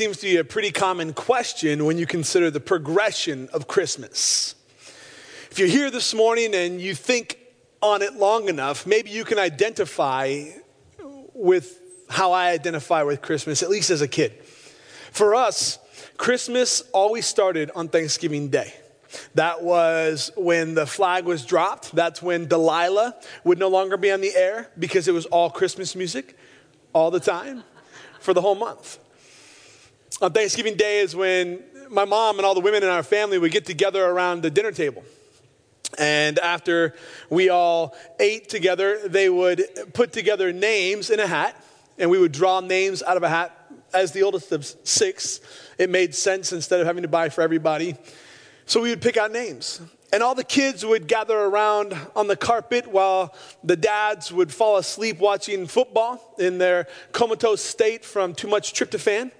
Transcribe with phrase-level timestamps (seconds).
[0.00, 4.54] seems to be a pretty common question when you consider the progression of Christmas.
[5.50, 7.38] If you're here this morning and you think
[7.82, 10.44] on it long enough, maybe you can identify
[11.34, 14.32] with how I identify with Christmas, at least as a kid.
[15.12, 15.78] For us,
[16.16, 18.72] Christmas always started on Thanksgiving Day.
[19.34, 21.94] That was when the flag was dropped.
[21.94, 25.94] That's when Delilah would no longer be on the air because it was all Christmas
[25.94, 26.38] music
[26.94, 27.64] all the time
[28.18, 28.98] for the whole month.
[30.22, 33.52] On Thanksgiving Day is when my mom and all the women in our family would
[33.52, 35.02] get together around the dinner table.
[35.98, 36.94] And after
[37.30, 41.56] we all ate together, they would put together names in a hat,
[41.96, 43.56] and we would draw names out of a hat.
[43.94, 45.40] As the oldest of six,
[45.78, 47.96] it made sense instead of having to buy for everybody.
[48.66, 49.80] So we would pick out names.
[50.12, 54.76] And all the kids would gather around on the carpet while the dads would fall
[54.76, 59.32] asleep watching football in their comatose state from too much tryptophan.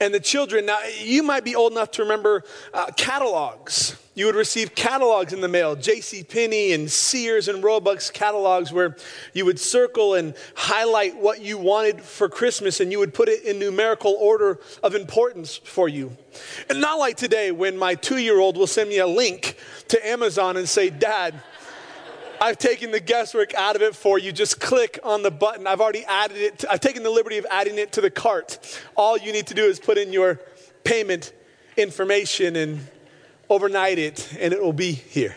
[0.00, 3.96] And the children, now you might be old enough to remember uh, catalogs.
[4.14, 6.24] You would receive catalogs in the mail, J.C.
[6.24, 8.96] Penney and Sears and Roebuck's catalogs, where
[9.32, 13.44] you would circle and highlight what you wanted for Christmas, and you would put it
[13.44, 16.16] in numerical order of importance for you.
[16.68, 19.56] And not like today, when my two-year-old will send me a link
[19.88, 21.40] to Amazon and say, "Dad."
[22.40, 24.32] I've taken the guesswork out of it for you.
[24.32, 25.66] Just click on the button.
[25.66, 26.58] I've already added it.
[26.60, 28.80] To, I've taken the liberty of adding it to the cart.
[28.96, 30.40] All you need to do is put in your
[30.84, 31.32] payment
[31.76, 32.86] information and
[33.50, 35.36] overnight it, and it will be here.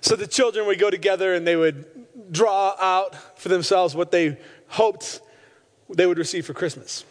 [0.00, 1.86] So the children would go together and they would
[2.32, 5.20] draw out for themselves what they hoped
[5.88, 7.04] they would receive for Christmas.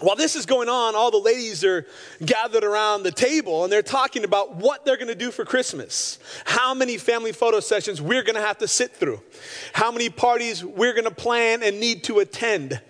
[0.00, 1.86] While this is going on, all the ladies are
[2.24, 6.18] gathered around the table and they're talking about what they're going to do for Christmas.
[6.46, 9.20] How many family photo sessions we're going to have to sit through.
[9.74, 12.80] How many parties we're going to plan and need to attend.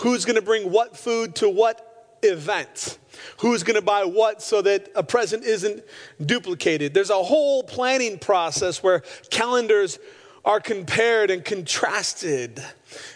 [0.00, 2.98] Who's going to bring what food to what event.
[3.38, 5.84] Who's going to buy what so that a present isn't
[6.24, 6.94] duplicated.
[6.94, 10.00] There's a whole planning process where calendars
[10.44, 12.62] are compared and contrasted.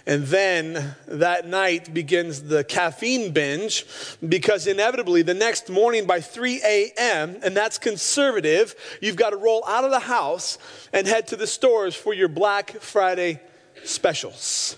[0.06, 3.86] And then that night begins the caffeine binge
[4.26, 9.64] because inevitably the next morning by 3 a.m., and that's conservative, you've got to roll
[9.66, 10.58] out of the house
[10.92, 13.40] and head to the stores for your Black Friday
[13.84, 14.76] specials.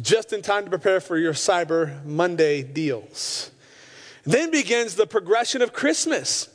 [0.00, 3.50] Just in time to prepare for your Cyber Monday deals.
[4.24, 6.48] Then begins the progression of Christmas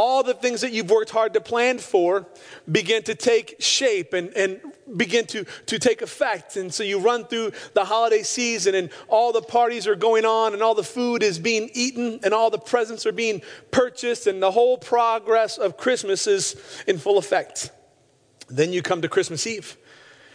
[0.00, 2.26] all the things that you've worked hard to plan for
[2.72, 4.58] begin to take shape and, and
[4.96, 6.56] begin to, to take effect.
[6.56, 10.54] And so you run through the holiday season, and all the parties are going on,
[10.54, 14.42] and all the food is being eaten, and all the presents are being purchased, and
[14.42, 16.56] the whole progress of Christmas is
[16.86, 17.70] in full effect.
[18.48, 19.76] Then you come to Christmas Eve.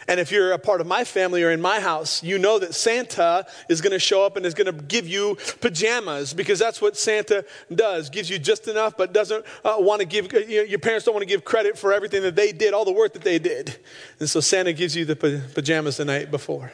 [0.08, 2.76] And if you're a part of my family or in my house, you know that
[2.76, 6.82] Santa is going to show up and is going to give you pajamas because that's
[6.82, 8.10] what Santa does.
[8.10, 11.14] Gives you just enough, but doesn't uh, want to give, you know, your parents don't
[11.14, 13.78] want to give credit for everything that they did, all the work that they did.
[14.20, 16.72] And so Santa gives you the pajamas the night before.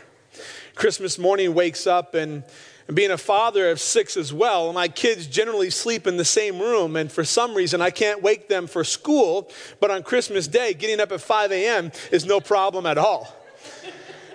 [0.75, 2.43] Christmas morning wakes up and
[2.91, 6.59] and being a father of six as well, my kids generally sleep in the same
[6.59, 6.97] room.
[6.97, 9.49] And for some reason, I can't wake them for school.
[9.79, 11.93] But on Christmas Day, getting up at 5 a.m.
[12.11, 13.33] is no problem at all.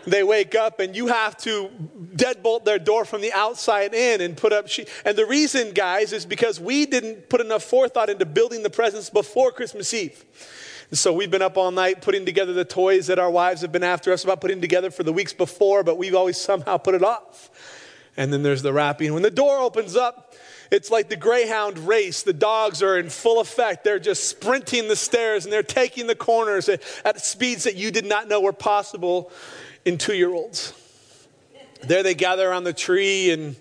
[0.06, 1.68] they wake up and you have to
[2.14, 6.14] deadbolt their door from the outside in and put up she- and the reason guys
[6.14, 10.24] is because we didn't put enough forethought into building the presents before christmas eve
[10.90, 13.72] and so we've been up all night putting together the toys that our wives have
[13.72, 16.94] been after us about putting together for the weeks before but we've always somehow put
[16.94, 17.50] it off
[18.16, 19.12] and then there's the wrapping.
[19.14, 20.34] When the door opens up,
[20.70, 22.22] it's like the greyhound race.
[22.22, 23.84] The dogs are in full effect.
[23.84, 27.90] They're just sprinting the stairs and they're taking the corners at, at speeds that you
[27.90, 29.30] did not know were possible
[29.84, 30.74] in two year olds.
[31.82, 33.54] There they gather around the tree, and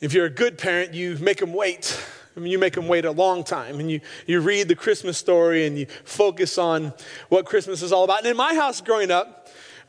[0.00, 2.02] if you're a good parent, you make them wait.
[2.36, 5.18] I mean, you make them wait a long time, and you, you read the Christmas
[5.18, 6.92] story and you focus on
[7.28, 8.18] what Christmas is all about.
[8.18, 9.37] And in my house growing up,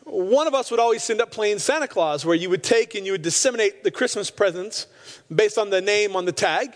[0.09, 3.05] one of us would always end up playing Santa Claus, where you would take and
[3.05, 4.87] you would disseminate the Christmas presents
[5.33, 6.73] based on the name on the tag.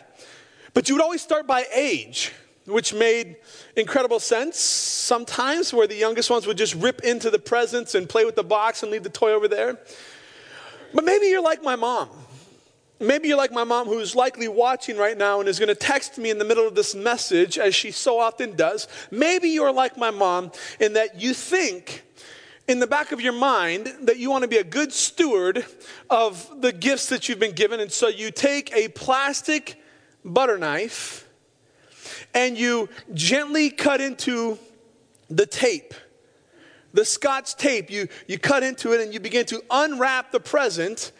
[0.73, 2.31] But you would always start by age,
[2.65, 3.37] which made
[3.75, 8.25] incredible sense sometimes, where the youngest ones would just rip into the presents and play
[8.25, 9.79] with the box and leave the toy over there.
[10.93, 12.09] But maybe you're like my mom.
[12.99, 16.17] Maybe you're like my mom, who's likely watching right now and is going to text
[16.17, 18.87] me in the middle of this message, as she so often does.
[19.11, 22.03] Maybe you're like my mom in that you think
[22.67, 25.65] in the back of your mind that you want to be a good steward
[26.09, 27.79] of the gifts that you've been given.
[27.79, 29.81] And so you take a plastic
[30.23, 31.27] butter knife
[32.33, 34.57] and you gently cut into
[35.29, 35.93] the tape
[36.93, 41.11] the scotch tape, you, you cut into it and you begin to unwrap the present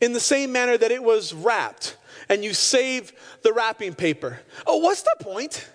[0.00, 1.96] in the same manner that it was wrapped.
[2.28, 3.12] And you save
[3.42, 4.40] the wrapping paper.
[4.66, 5.68] Oh, what's the point?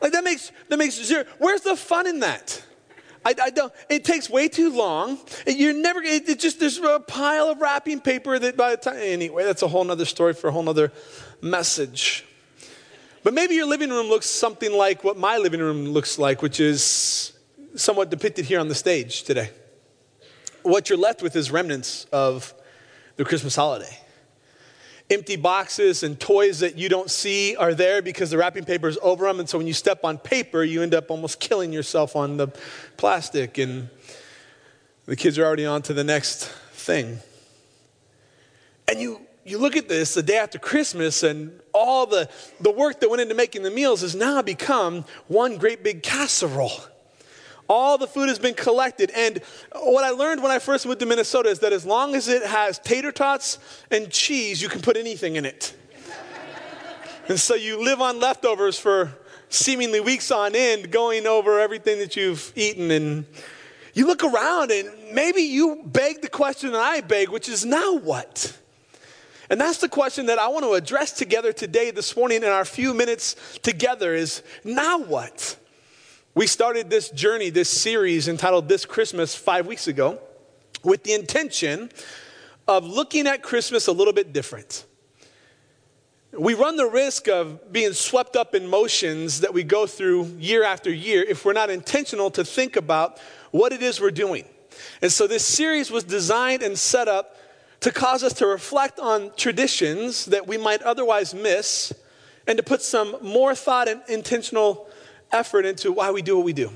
[0.00, 1.24] Like that makes that makes zero.
[1.38, 2.62] Where's the fun in that?
[3.24, 3.72] I, I don't.
[3.88, 5.18] It takes way too long.
[5.46, 6.02] You're never.
[6.02, 9.44] It, it, just there's a pile of wrapping paper that by the time anyway.
[9.44, 10.92] That's a whole other story for a whole other
[11.40, 12.24] message.
[13.22, 16.60] But maybe your living room looks something like what my living room looks like, which
[16.60, 17.32] is
[17.74, 19.50] somewhat depicted here on the stage today.
[20.62, 22.52] What you're left with is remnants of
[23.16, 23.98] the Christmas holiday.
[25.10, 28.98] Empty boxes and toys that you don't see are there because the wrapping paper is
[29.02, 29.38] over them.
[29.38, 32.48] And so when you step on paper, you end up almost killing yourself on the
[32.96, 33.58] plastic.
[33.58, 33.90] And
[35.04, 37.18] the kids are already on to the next thing.
[38.88, 42.30] And you, you look at this the day after Christmas, and all the,
[42.60, 46.80] the work that went into making the meals has now become one great big casserole.
[47.68, 49.10] All the food has been collected.
[49.14, 49.40] And
[49.72, 52.42] what I learned when I first moved to Minnesota is that as long as it
[52.42, 53.58] has tater tots
[53.90, 55.74] and cheese, you can put anything in it.
[57.28, 59.12] and so you live on leftovers for
[59.48, 62.90] seemingly weeks on end, going over everything that you've eaten.
[62.90, 63.24] And
[63.94, 67.94] you look around and maybe you beg the question that I beg, which is now
[67.94, 68.58] what?
[69.50, 72.64] And that's the question that I want to address together today, this morning, in our
[72.64, 75.56] few minutes together is now what?
[76.36, 80.18] We started this journey, this series entitled This Christmas five weeks ago
[80.82, 81.92] with the intention
[82.66, 84.84] of looking at Christmas a little bit different.
[86.32, 90.64] We run the risk of being swept up in motions that we go through year
[90.64, 93.20] after year if we're not intentional to think about
[93.52, 94.44] what it is we're doing.
[95.02, 97.36] And so this series was designed and set up
[97.78, 101.92] to cause us to reflect on traditions that we might otherwise miss
[102.48, 104.88] and to put some more thought and intentional
[105.34, 106.70] effort into why we do what we do.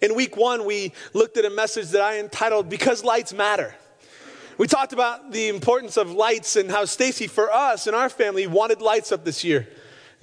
[0.00, 3.74] In week one, we looked at a message that I entitled Because Lights Matter.
[4.58, 8.46] We talked about the importance of lights and how Stacy, for us and our family,
[8.46, 9.68] wanted lights up this year.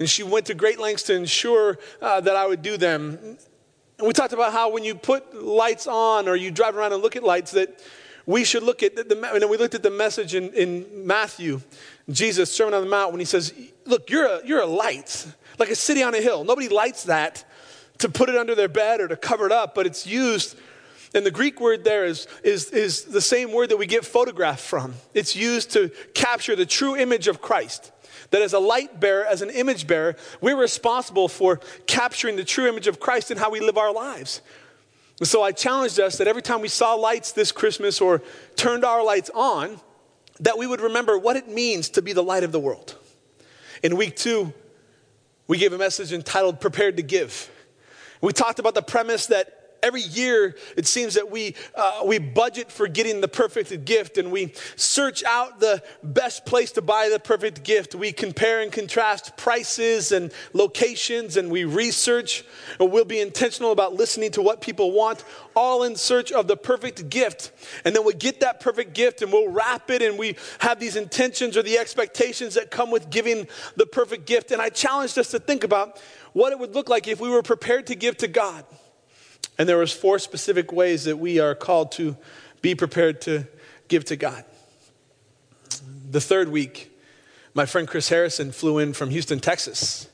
[0.00, 3.18] And she went to great lengths to ensure uh, that I would do them.
[3.98, 7.02] And we talked about how when you put lights on or you drive around and
[7.02, 7.80] look at lights, that
[8.26, 11.60] we should look at the, the and we looked at the message in, in Matthew,
[12.10, 13.54] Jesus, Sermon on the Mount, when he says,
[13.84, 15.26] Look, you're a, you're a light
[15.58, 16.44] like a city on a hill.
[16.44, 17.44] Nobody lights that
[17.98, 20.58] to put it under their bed or to cover it up, but it's used.
[21.14, 24.60] And the Greek word there is, is, is the same word that we get photograph
[24.60, 24.94] from.
[25.14, 27.92] It's used to capture the true image of Christ.
[28.30, 32.66] That as a light bearer, as an image bearer, we're responsible for capturing the true
[32.68, 34.40] image of Christ in how we live our lives.
[35.20, 38.22] And so I challenged us that every time we saw lights this Christmas or
[38.56, 39.80] turned our lights on,
[40.40, 42.96] that we would remember what it means to be the light of the world.
[43.84, 44.52] In week two,
[45.46, 47.50] we gave a message entitled Prepared to Give.
[48.20, 52.72] We talked about the premise that every year it seems that we, uh, we budget
[52.72, 57.20] for getting the perfect gift and we search out the best place to buy the
[57.20, 57.94] perfect gift.
[57.94, 62.44] We compare and contrast prices and locations and we research.
[62.80, 65.22] And we'll be intentional about listening to what people want,
[65.54, 67.52] all in search of the perfect gift.
[67.84, 70.96] And then we get that perfect gift and we'll wrap it and we have these
[70.96, 74.50] intentions or the expectations that come with giving the perfect gift.
[74.50, 76.00] And I challenged us to think about
[76.32, 78.64] what it would look like if we were prepared to give to God.
[79.58, 82.16] And there was four specific ways that we are called to
[82.60, 83.46] be prepared to
[83.88, 84.44] give to God.
[86.10, 86.90] The third week,
[87.54, 90.08] my friend Chris Harrison flew in from Houston, Texas,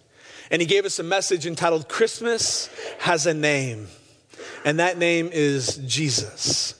[0.50, 2.68] and he gave us a message entitled Christmas
[2.98, 3.86] has a name,
[4.64, 6.74] and that name is Jesus.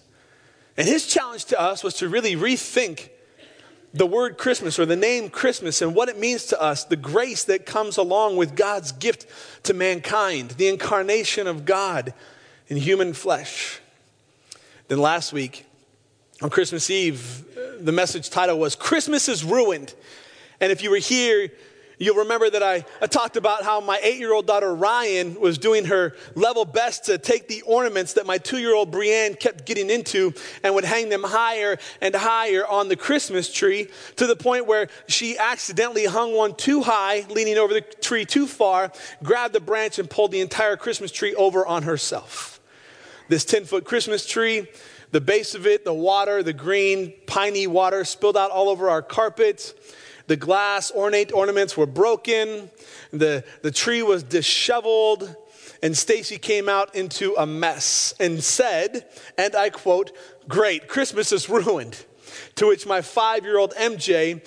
[0.76, 3.10] And his challenge to us was to really rethink
[3.92, 7.44] the word Christmas or the name Christmas and what it means to us, the grace
[7.44, 9.26] that comes along with God's gift
[9.64, 12.12] to mankind, the incarnation of God
[12.70, 13.80] in human flesh.
[14.88, 15.66] Then last week,
[16.40, 19.94] on Christmas Eve, uh, the message title was Christmas is Ruined.
[20.60, 21.50] And if you were here,
[22.02, 25.58] You'll remember that I, I talked about how my eight year old daughter Ryan was
[25.58, 29.66] doing her level best to take the ornaments that my two year old Brienne kept
[29.66, 30.32] getting into
[30.64, 34.88] and would hang them higher and higher on the Christmas tree to the point where
[35.08, 38.90] she accidentally hung one too high, leaning over the tree too far,
[39.22, 42.59] grabbed the branch, and pulled the entire Christmas tree over on herself.
[43.30, 44.66] This 10 foot Christmas tree
[45.12, 49.02] the base of it, the water, the green, piney water spilled out all over our
[49.02, 49.72] carpet.
[50.26, 52.70] The glass ornate ornaments were broken.
[53.12, 55.34] The, the tree was disheveled.
[55.80, 59.06] And Stacy came out into a mess and said,
[59.38, 60.10] and I quote,
[60.48, 62.04] Great, Christmas is ruined.
[62.56, 64.44] To which my five year old MJ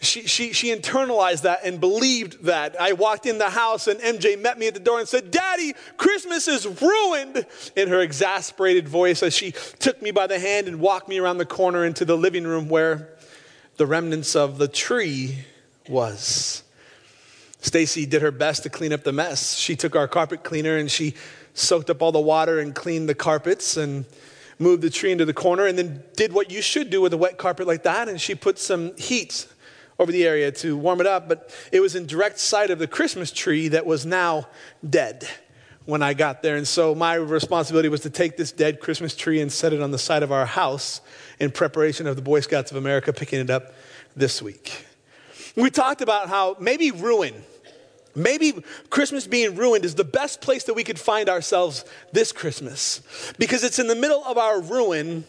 [0.00, 2.80] she, she, she internalized that and believed that.
[2.80, 5.74] I walked in the house and MJ met me at the door and said, Daddy,
[5.98, 10.80] Christmas is ruined, in her exasperated voice as she took me by the hand and
[10.80, 13.10] walked me around the corner into the living room where
[13.76, 15.44] the remnants of the tree
[15.86, 16.62] was.
[17.60, 19.54] Stacy did her best to clean up the mess.
[19.56, 21.14] She took our carpet cleaner and she
[21.52, 24.06] soaked up all the water and cleaned the carpets and
[24.58, 27.18] moved the tree into the corner and then did what you should do with a
[27.18, 29.46] wet carpet like that and she put some heat
[30.00, 32.86] over the area to warm it up, but it was in direct sight of the
[32.86, 34.48] Christmas tree that was now
[34.88, 35.28] dead
[35.84, 36.56] when I got there.
[36.56, 39.90] And so my responsibility was to take this dead Christmas tree and set it on
[39.90, 41.02] the side of our house
[41.38, 43.74] in preparation of the Boy Scouts of America picking it up
[44.16, 44.86] this week.
[45.54, 47.34] We talked about how maybe ruin,
[48.14, 53.02] maybe Christmas being ruined is the best place that we could find ourselves this Christmas
[53.38, 55.24] because it's in the middle of our ruin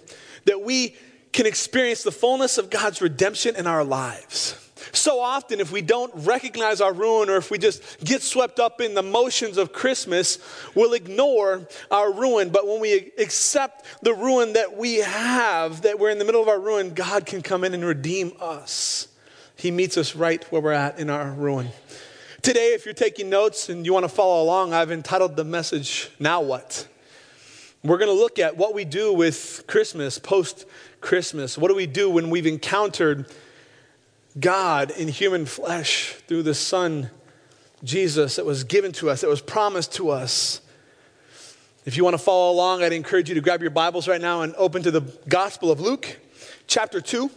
[0.45, 0.95] that we
[1.31, 4.57] can experience the fullness of God's redemption in our lives.
[4.93, 8.81] So often, if we don't recognize our ruin or if we just get swept up
[8.81, 10.39] in the motions of Christmas,
[10.75, 12.49] we'll ignore our ruin.
[12.49, 16.47] But when we accept the ruin that we have, that we're in the middle of
[16.47, 19.07] our ruin, God can come in and redeem us.
[19.55, 21.69] He meets us right where we're at in our ruin.
[22.41, 26.09] Today, if you're taking notes and you want to follow along, I've entitled the message,
[26.19, 26.87] Now What?
[27.83, 30.65] We're going to look at what we do with Christmas, post
[31.01, 31.57] Christmas.
[31.57, 33.25] What do we do when we've encountered
[34.39, 37.09] God in human flesh through the Son,
[37.83, 40.61] Jesus, that was given to us, that was promised to us.
[41.83, 44.41] If you want to follow along, I'd encourage you to grab your Bibles right now
[44.43, 46.19] and open to the Gospel of Luke,
[46.67, 47.29] chapter 2.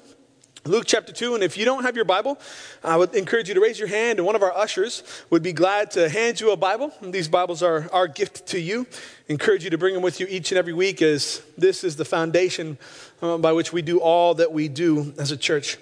[0.67, 2.39] Luke chapter 2, and if you don't have your Bible,
[2.83, 5.53] I would encourage you to raise your hand, and one of our ushers would be
[5.53, 6.91] glad to hand you a Bible.
[7.03, 8.87] These Bibles are our gift to you.
[9.29, 12.05] Encourage you to bring them with you each and every week, as this is the
[12.07, 12.79] foundation
[13.21, 15.77] uh, by which we do all that we do as a church.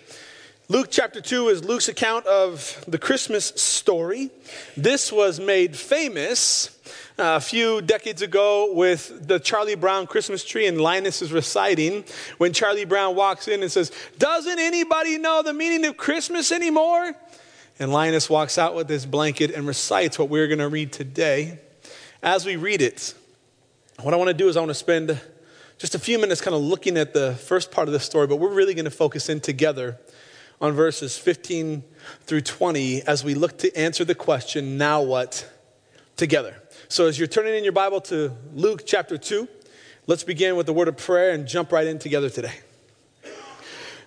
[0.73, 4.31] Luke chapter 2 is Luke's account of the Christmas story.
[4.75, 6.81] This was made famous
[7.19, 12.07] uh, a few decades ago with the Charlie Brown Christmas tree, and Linus is reciting
[12.39, 17.13] when Charlie Brown walks in and says, Doesn't anybody know the meaning of Christmas anymore?
[17.79, 21.59] And Linus walks out with his blanket and recites what we're going to read today.
[22.23, 23.13] As we read it,
[24.01, 25.21] what I want to do is I want to spend
[25.77, 28.37] just a few minutes kind of looking at the first part of the story, but
[28.37, 29.99] we're really going to focus in together
[30.61, 31.83] on verses 15
[32.23, 35.49] through 20 as we look to answer the question, now what?
[36.17, 36.57] Together.
[36.89, 39.49] So as you're turning in your Bible to Luke chapter 2,
[40.07, 42.55] let's begin with the word of prayer and jump right in together today.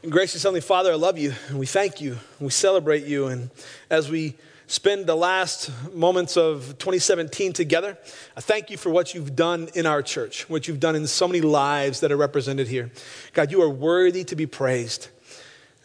[0.03, 3.25] And gracious Heavenly Father, I love you and we thank you and we celebrate you.
[3.25, 3.49] And
[3.89, 4.35] as we
[4.67, 7.97] spend the last moments of 2017 together,
[8.35, 11.27] I thank you for what you've done in our church, what you've done in so
[11.27, 12.91] many lives that are represented here.
[13.33, 15.09] God, you are worthy to be praised.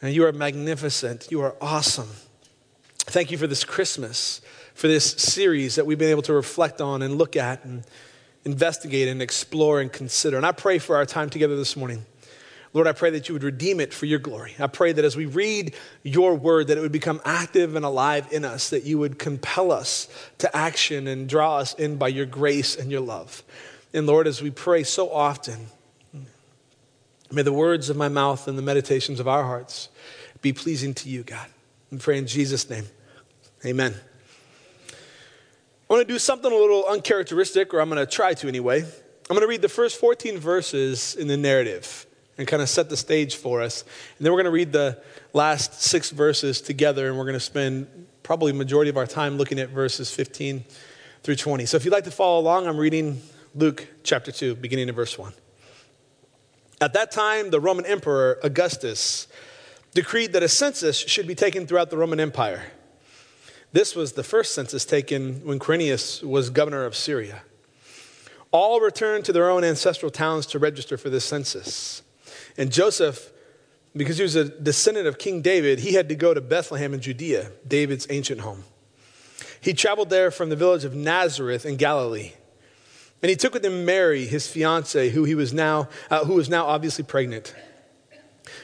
[0.02, 1.28] And you are magnificent.
[1.30, 2.08] You are awesome.
[2.98, 4.40] Thank you for this Christmas,
[4.74, 7.84] for this series that we've been able to reflect on and look at and
[8.44, 10.36] investigate and explore and consider.
[10.36, 12.06] And I pray for our time together this morning.
[12.72, 14.54] Lord, I pray that you would redeem it for your glory.
[14.60, 18.28] I pray that as we read your word, that it would become active and alive
[18.30, 22.26] in us, that you would compel us to action and draw us in by your
[22.26, 23.42] grace and your love.
[23.92, 25.66] And Lord, as we pray so often,
[27.32, 29.88] May the words of my mouth and the meditations of our hearts
[30.42, 31.46] be pleasing to you, God.
[31.90, 32.86] We pray in Jesus' name.
[33.64, 33.94] Amen.
[34.90, 38.80] I want to do something a little uncharacteristic, or I'm going to try to anyway.
[38.82, 42.06] I'm going to read the first 14 verses in the narrative
[42.38, 43.82] and kind of set the stage for us.
[44.16, 45.00] And then we're going to read the
[45.32, 47.86] last six verses together, and we're going to spend
[48.22, 50.64] probably majority of our time looking at verses 15
[51.22, 51.66] through 20.
[51.66, 53.20] So if you'd like to follow along, I'm reading
[53.54, 55.32] Luke chapter 2, beginning in verse 1.
[56.80, 59.28] At that time, the Roman Emperor Augustus
[59.92, 62.62] decreed that a census should be taken throughout the Roman Empire.
[63.72, 67.42] This was the first census taken when Quirinius was governor of Syria.
[68.50, 72.02] All returned to their own ancestral towns to register for this census.
[72.56, 73.30] And Joseph,
[73.94, 77.00] because he was a descendant of King David, he had to go to Bethlehem in
[77.00, 78.64] Judea, David's ancient home.
[79.60, 82.32] He traveled there from the village of Nazareth in Galilee
[83.22, 86.48] and he took with him Mary, his fiancee, who he was now, uh, who was
[86.48, 87.54] now obviously pregnant.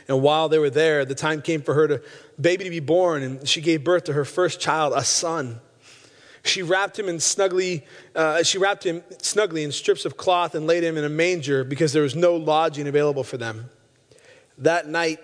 [0.09, 2.03] And while they were there, the time came for her to
[2.41, 5.61] baby to be born, and she gave birth to her first child, a son.
[6.45, 7.85] She wrapped him in snugly,
[8.15, 11.65] uh, she wrapped him snugly in strips of cloth and laid him in a manger
[11.65, 13.69] because there was no lodging available for them.
[14.59, 15.19] That night,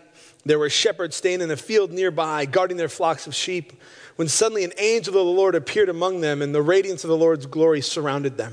[0.45, 3.73] there were shepherds staying in a field nearby, guarding their flocks of sheep,
[4.17, 7.17] when suddenly an angel of the Lord appeared among them, and the radiance of the
[7.17, 8.53] Lord's glory surrounded them.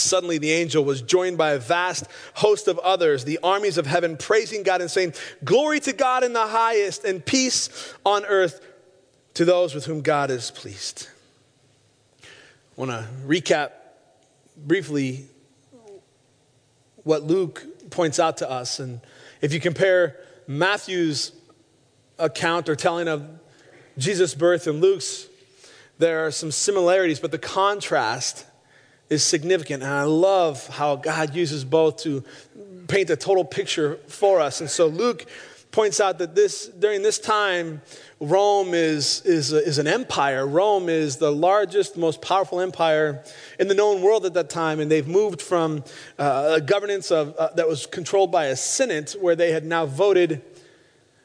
[0.00, 4.16] Suddenly the angel was joined by a vast host of others, the armies of heaven,
[4.16, 8.60] praising God and saying, Glory to God in the highest, and peace on earth
[9.34, 11.08] to those with whom God is pleased.
[12.22, 12.26] I
[12.76, 13.70] want to recap
[14.56, 15.26] briefly
[17.02, 18.80] what Luke points out to us.
[18.80, 19.00] And
[19.40, 21.32] if you compare Matthew's
[22.18, 23.26] account or telling of
[23.98, 25.28] Jesus' birth and Luke's,
[25.98, 28.44] there are some similarities, but the contrast
[29.10, 29.82] is significant.
[29.82, 32.24] And I love how God uses both to
[32.88, 34.60] paint a total picture for us.
[34.60, 35.26] And so Luke
[35.74, 37.82] points out that this during this time
[38.20, 43.24] rome is, is, is an empire rome is the largest most powerful empire
[43.58, 45.82] in the known world at that time and they've moved from
[46.16, 49.84] uh, a governance of, uh, that was controlled by a senate where they had now
[49.84, 50.40] voted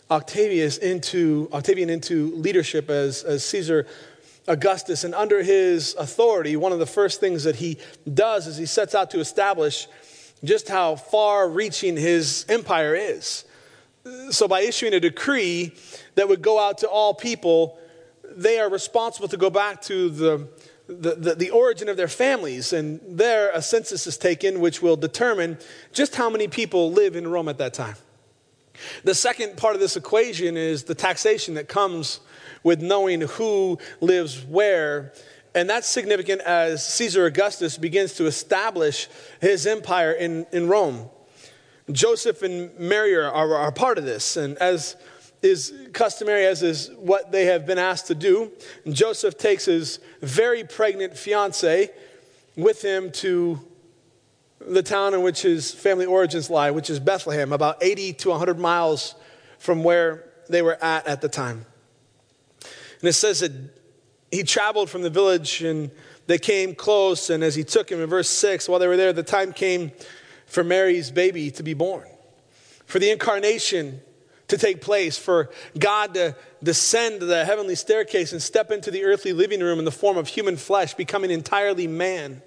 [0.09, 3.85] octavius into octavian into leadership as, as caesar
[4.49, 7.77] augustus and under his authority one of the first things that he
[8.13, 9.87] does is he sets out to establish
[10.43, 13.45] just how far reaching his empire is
[14.29, 15.73] so, by issuing a decree
[16.15, 17.77] that would go out to all people,
[18.23, 20.47] they are responsible to go back to the,
[20.87, 22.73] the, the, the, origin of their families.
[22.73, 25.57] And there, a census is taken, which will determine
[25.93, 27.95] just how many people live in Rome at that time.
[29.03, 32.19] The second part of this equation is the taxation that comes
[32.63, 35.13] with knowing who lives where.
[35.55, 39.07] And that's significant as Caesar Augustus begins to establish
[39.41, 41.09] his empire in, in Rome.
[41.91, 44.37] Joseph and Mary are, are, are part of this.
[44.37, 44.95] And as
[45.41, 48.51] is customary, as is what they have been asked to do,
[48.89, 51.87] Joseph takes his very pregnant fiancee
[52.55, 53.59] with him to
[54.59, 58.59] the town in which his family origins lie, which is Bethlehem, about 80 to 100
[58.59, 59.15] miles
[59.57, 61.65] from where they were at at the time.
[62.99, 63.51] And it says that
[64.31, 65.91] he traveled from the village and
[66.27, 69.13] they came close, and as he took him in verse 6, while they were there,
[69.13, 69.91] the time came
[70.45, 72.07] for Mary's baby to be born,
[72.85, 73.99] for the incarnation
[74.47, 79.33] to take place, for God to descend the heavenly staircase and step into the earthly
[79.33, 82.43] living room in the form of human flesh, becoming entirely man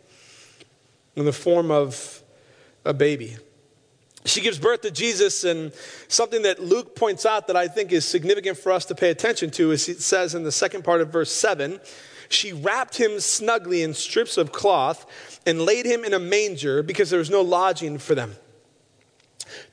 [1.16, 2.22] in the form of
[2.84, 3.36] a baby.
[4.24, 5.72] She gives birth to Jesus, and
[6.06, 9.50] something that Luke points out that I think is significant for us to pay attention
[9.52, 11.80] to is it says in the second part of verse 7
[12.32, 17.10] she wrapped him snugly in strips of cloth and laid him in a manger because
[17.10, 18.34] there was no lodging for them.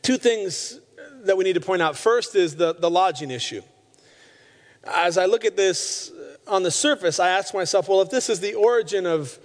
[0.02, 0.80] Two things
[1.23, 1.95] that we need to point out.
[1.95, 3.62] First is the, the lodging issue.
[4.84, 6.12] As I look at this
[6.47, 9.38] on the surface, I ask myself, well, if this is the origin of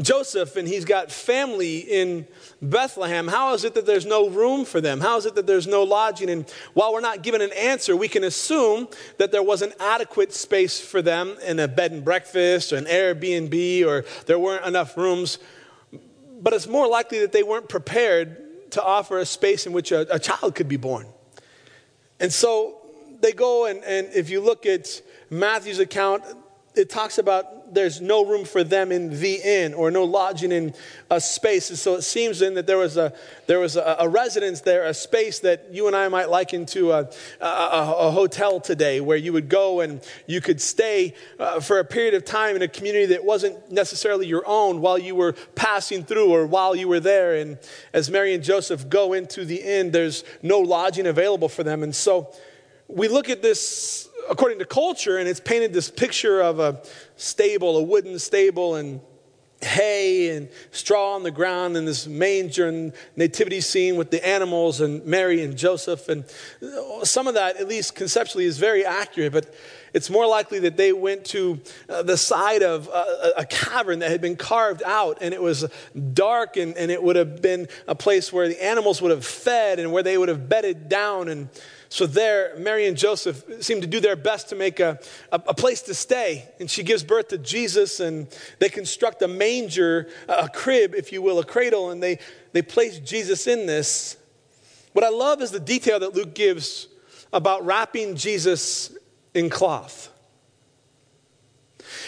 [0.00, 2.26] Joseph and he's got family in
[2.62, 5.00] Bethlehem, how is it that there's no room for them?
[5.00, 6.30] How is it that there's no lodging?
[6.30, 10.32] And while we're not given an answer, we can assume that there was an adequate
[10.32, 14.96] space for them in a bed and breakfast or an Airbnb or there weren't enough
[14.96, 15.38] rooms.
[16.40, 20.14] But it's more likely that they weren't prepared to offer a space in which a,
[20.14, 21.06] a child could be born.
[22.20, 22.78] And so
[23.20, 26.24] they go, and, and if you look at Matthew's account,
[26.74, 30.74] it talks about there's no room for them in the inn or no lodging in
[31.10, 31.70] a space.
[31.70, 33.12] And so it seems then that there was a,
[33.46, 36.92] there was a, a residence there, a space that you and I might liken to
[36.92, 41.78] a, a, a hotel today where you would go and you could stay uh, for
[41.78, 45.32] a period of time in a community that wasn't necessarily your own while you were
[45.54, 47.34] passing through or while you were there.
[47.34, 47.58] And
[47.92, 51.82] as Mary and Joseph go into the inn, there's no lodging available for them.
[51.82, 52.32] And so
[52.94, 56.82] we look at this according to culture, and it's painted this picture of a
[57.16, 59.00] stable, a wooden stable, and
[59.62, 64.80] hay and straw on the ground and this manger and nativity scene with the animals
[64.80, 66.08] and Mary and Joseph.
[66.08, 66.24] And
[67.02, 69.54] some of that, at least conceptually, is very accurate, but
[69.92, 74.10] it's more likely that they went to uh, the side of a, a, cavern that
[74.10, 75.66] had been carved out and it was
[76.12, 79.78] dark and, and it would have been a place where the animals would have fed
[79.78, 81.48] and where they would have bedded down and
[81.92, 85.00] so there, Mary and Joseph seem to do their best to make a,
[85.32, 86.48] a, a, place to stay.
[86.60, 88.28] And she gives birth to Jesus, and
[88.60, 92.20] they construct a manger, a crib, if you will, a cradle, and they,
[92.52, 94.16] they place Jesus in this.
[94.92, 96.86] What I love is the detail that Luke gives
[97.32, 98.96] about wrapping Jesus
[99.34, 100.10] in cloth.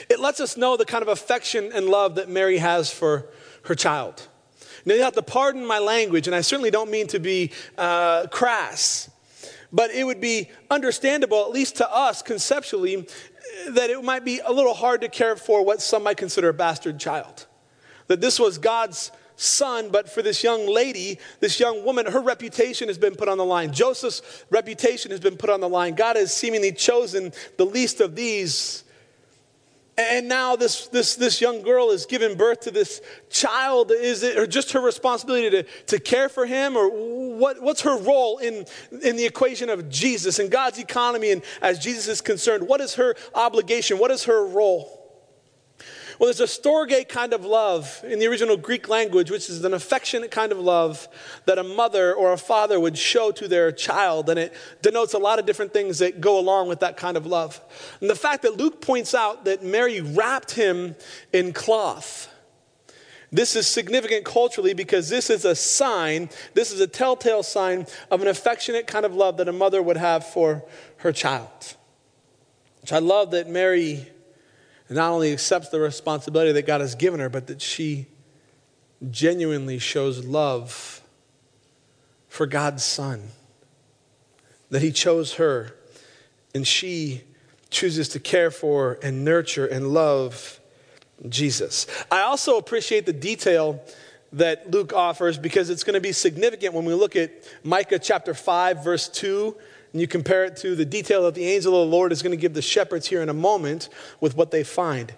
[0.09, 3.29] It lets us know the kind of affection and love that Mary has for
[3.65, 4.29] her child.
[4.85, 8.27] Now, you have to pardon my language, and I certainly don't mean to be uh,
[8.29, 9.11] crass.
[9.73, 13.09] But it would be understandable, at least to us conceptually,
[13.71, 16.55] that it might be a little hard to care for what some might consider a
[16.55, 17.47] bastard child.
[18.09, 22.89] That this was God's son, but for this young lady, this young woman, her reputation
[22.89, 23.73] has been put on the line.
[23.73, 25.95] Joseph's reputation has been put on the line.
[25.95, 28.85] God has seemingly chosen the least of these.
[29.99, 33.91] And now this, this, this young girl is giving birth to this child.
[33.91, 36.77] Is it or just her responsibility to, to care for him?
[36.77, 36.89] Or
[37.37, 38.65] what, what's her role in,
[39.03, 41.31] in the equation of Jesus and God's economy?
[41.31, 43.99] And as Jesus is concerned, what is her obligation?
[43.99, 45.02] What is her role?
[46.23, 49.75] Well, there's a storge kind of love in the original Greek language, which is an
[49.75, 51.09] affectionate kind of love
[51.47, 54.31] that a mother or a father would show to their child.
[54.31, 57.27] And it denotes a lot of different things that go along with that kind of
[57.27, 57.61] love.
[58.01, 60.95] And the fact that Luke points out that Mary wrapped him
[61.33, 62.33] in cloth.
[63.33, 68.23] This is significant culturally because this is a sign, this is a telltale sign of
[68.23, 70.63] an affectionate kind of love that a mother would have for
[70.99, 71.75] her child.
[72.81, 74.07] Which I love that Mary
[74.93, 78.09] and not only accepts the responsibility that God has given her, but that she
[79.11, 81.01] genuinely shows love
[82.29, 83.31] for God's Son.
[84.69, 85.75] That He chose her,
[86.55, 87.23] and she
[87.71, 90.61] chooses to care for and nurture and love
[91.27, 91.87] Jesus.
[92.11, 93.83] I also appreciate the detail
[94.35, 97.33] that Luke offers because it's going to be significant when we look at
[97.65, 99.57] Micah chapter 5, verse 2
[99.93, 102.31] and you compare it to the detail that the angel of the Lord is going
[102.31, 103.89] to give the shepherds here in a moment
[104.21, 105.13] with what they find.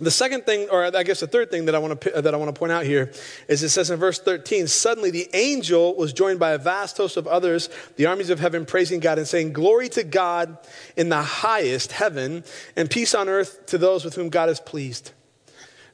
[0.00, 2.36] The second thing, or I guess the third thing that I want to that I
[2.38, 3.12] want to point out here
[3.46, 7.18] is it says in verse 13, suddenly the angel was joined by a vast host
[7.18, 10.56] of others, the armies of heaven praising God and saying, Glory to God
[10.96, 12.42] in the highest heaven,
[12.74, 15.12] and peace on earth to those with whom God is pleased.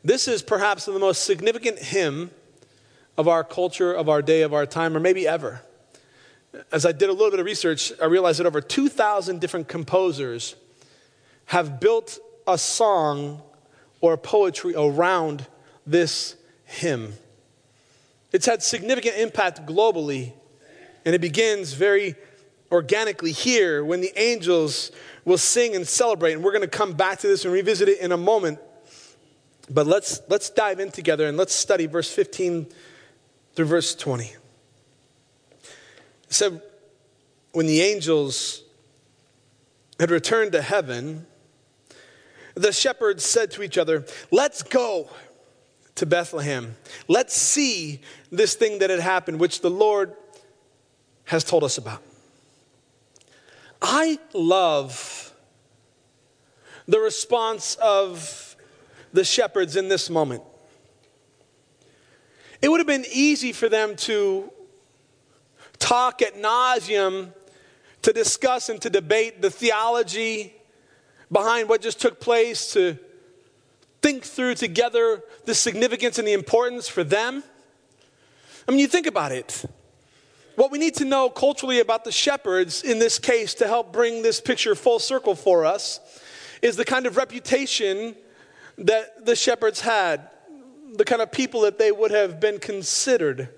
[0.04, 2.30] This is perhaps the most significant hymn
[3.18, 5.60] of our culture, of our day, of our time, or maybe ever
[6.72, 10.56] as I did a little bit of research, I realized that over 2,000 different composers
[11.46, 13.42] have built a song
[14.00, 15.46] or poetry around
[15.86, 17.14] this hymn.
[18.32, 20.32] It's had significant impact globally,
[21.04, 22.14] and it begins very
[22.70, 24.92] organically here when the angels
[25.24, 26.34] will sing and celebrate.
[26.34, 28.58] And we're going to come back to this and revisit it in a moment.
[29.70, 32.66] But let's, let's dive in together and let's study verse 15
[33.54, 34.34] through verse 20.
[36.28, 36.60] Said,
[37.52, 38.62] when the angels
[39.98, 41.26] had returned to heaven,
[42.54, 45.10] the shepherds said to each other, Let's go
[45.94, 46.76] to Bethlehem.
[47.08, 50.14] Let's see this thing that had happened, which the Lord
[51.24, 52.02] has told us about.
[53.82, 55.32] I love
[56.86, 58.56] the response of
[59.12, 60.42] the shepherds in this moment.
[62.60, 64.52] It would have been easy for them to
[65.78, 67.32] talk at nauseum
[68.02, 70.54] to discuss and to debate the theology
[71.30, 72.98] behind what just took place, to
[74.00, 77.42] think through together the significance and the importance for them.
[78.66, 79.64] I mean, you think about it.
[80.56, 84.22] What we need to know culturally about the shepherds in this case to help bring
[84.22, 86.00] this picture full circle for us
[86.62, 88.16] is the kind of reputation
[88.76, 90.28] that the shepherds had,
[90.94, 93.48] the kind of people that they would have been considered.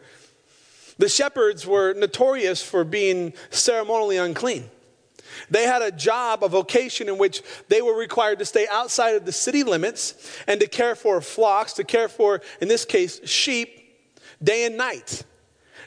[1.00, 4.68] The shepherds were notorious for being ceremonially unclean.
[5.48, 9.24] They had a job, a vocation in which they were required to stay outside of
[9.24, 13.98] the city limits and to care for flocks, to care for, in this case, sheep,
[14.42, 15.24] day and night.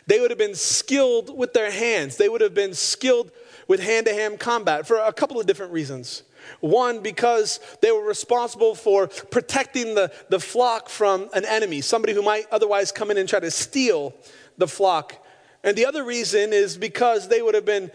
[0.08, 2.18] They would have been skilled with their hands.
[2.18, 3.32] They would have been skilled
[3.68, 6.24] with hand to hand combat for a couple of different reasons.
[6.60, 12.24] One, because they were responsible for protecting the, the flock from an enemy, somebody who
[12.24, 14.16] might otherwise come in and try to steal
[14.58, 15.24] the flock.
[15.64, 17.92] And the other reason is because they would have been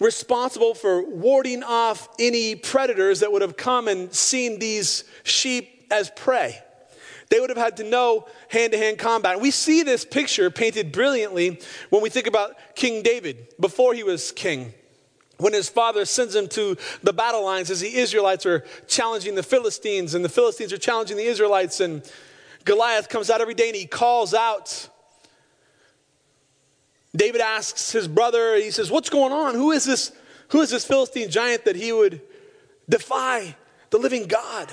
[0.00, 6.10] responsible for warding off any predators that would have come and seen these sheep as
[6.16, 6.60] prey.
[7.28, 9.40] They would have had to know hand to hand combat.
[9.40, 14.32] We see this picture painted brilliantly when we think about King David before he was
[14.32, 14.72] king.
[15.38, 19.42] When his father sends him to the battle lines as the Israelites are challenging the
[19.42, 22.10] Philistines, and the Philistines are challenging the Israelites, and
[22.64, 24.88] Goliath comes out every day and he calls out
[27.16, 29.54] David asks his brother, he says, What's going on?
[29.54, 30.12] Who is this?
[30.48, 32.20] Who is this Philistine giant that he would
[32.88, 33.56] defy
[33.90, 34.70] the living God?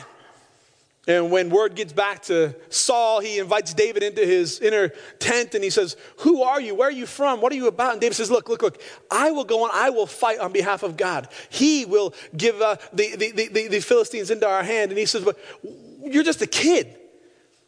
[1.06, 5.62] And when word gets back to Saul, he invites David into his inner tent and
[5.62, 6.76] he says, Who are you?
[6.76, 7.42] Where are you from?
[7.42, 7.94] What are you about?
[7.94, 9.72] And David says, Look, look, look, I will go on.
[9.74, 11.28] I will fight on behalf of God.
[11.50, 14.92] He will give uh, the, the, the, the Philistines into our hand.
[14.92, 15.38] And he says, But
[16.02, 16.96] you're just a kid.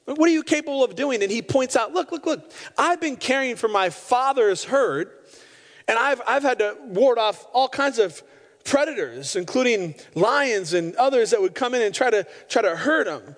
[0.06, 1.24] What are you capable of doing?
[1.24, 5.10] And he points out, look, look, look, I've been caring for my father's herd,
[5.88, 8.22] and I've, I've had to ward off all kinds of
[8.64, 13.08] predators, including lions and others that would come in and try to, try to hurt
[13.08, 13.36] him.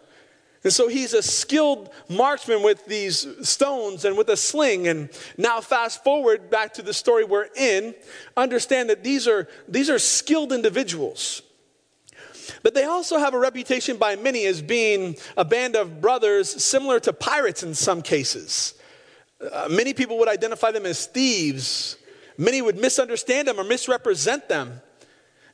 [0.63, 4.87] And so he's a skilled marksman with these stones and with a sling.
[4.87, 7.95] And now, fast forward back to the story we're in,
[8.35, 11.41] understand that these are, these are skilled individuals.
[12.63, 16.99] But they also have a reputation by many as being a band of brothers similar
[17.01, 18.73] to pirates in some cases.
[19.51, 21.97] Uh, many people would identify them as thieves.
[22.37, 24.81] Many would misunderstand them or misrepresent them.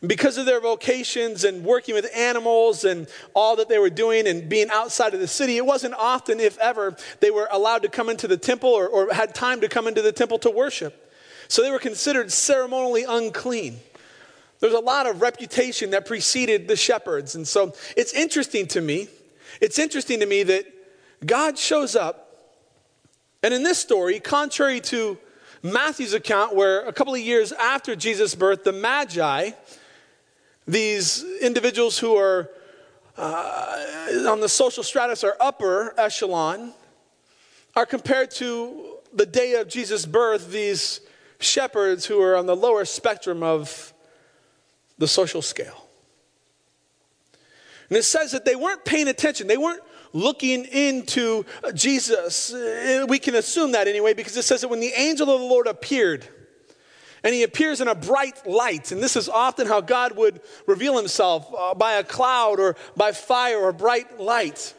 [0.05, 4.49] Because of their vocations and working with animals and all that they were doing and
[4.49, 8.09] being outside of the city, it wasn't often, if ever, they were allowed to come
[8.09, 11.13] into the temple or, or had time to come into the temple to worship.
[11.47, 13.79] So they were considered ceremonially unclean.
[14.63, 17.35] There's a lot of reputation that preceded the shepherds.
[17.35, 19.09] And so it's interesting to me.
[19.59, 20.65] It's interesting to me that
[21.25, 22.47] God shows up.
[23.43, 25.17] And in this story, contrary to
[25.63, 29.49] Matthew's account, where a couple of years after Jesus' birth, the Magi,
[30.65, 32.49] these individuals who are
[33.17, 36.71] uh, on the social stratus or upper echelon,
[37.75, 41.01] are compared to the day of Jesus' birth, these
[41.39, 43.92] shepherds who are on the lower spectrum of
[44.97, 45.87] the social scale.
[47.89, 49.47] And it says that they weren't paying attention.
[49.47, 52.53] They weren't looking into Jesus.
[52.53, 55.45] Uh, we can assume that anyway because it says that when the angel of the
[55.45, 56.27] Lord appeared,
[57.23, 60.97] and he appears in a bright light, and this is often how God would reveal
[60.97, 64.73] himself uh, by a cloud or by fire or bright light.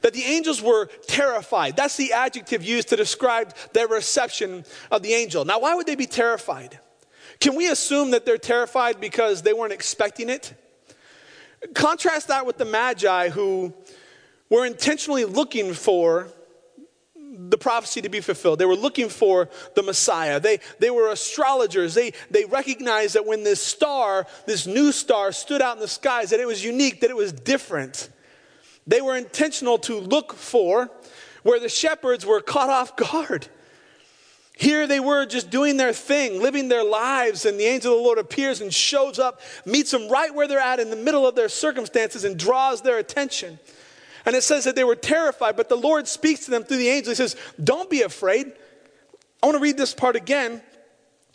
[0.00, 1.76] That the angels were terrified.
[1.76, 5.44] That's the adjective used to describe their reception of the angel.
[5.44, 6.78] Now, why would they be terrified?
[7.44, 10.54] Can we assume that they're terrified because they weren't expecting it?
[11.74, 13.74] Contrast that with the Magi who
[14.48, 16.28] were intentionally looking for
[17.14, 18.60] the prophecy to be fulfilled.
[18.60, 20.40] They were looking for the Messiah.
[20.40, 21.92] They, they were astrologers.
[21.92, 26.30] They, they recognized that when this star, this new star, stood out in the skies,
[26.30, 28.08] that it was unique, that it was different.
[28.86, 30.90] They were intentional to look for
[31.42, 33.48] where the shepherds were caught off guard.
[34.56, 38.04] Here they were just doing their thing, living their lives, and the angel of the
[38.04, 41.34] Lord appears and shows up, meets them right where they're at in the middle of
[41.34, 43.58] their circumstances, and draws their attention.
[44.24, 46.88] And it says that they were terrified, but the Lord speaks to them through the
[46.88, 47.10] angel.
[47.10, 48.52] He says, Don't be afraid.
[49.42, 50.62] I want to read this part again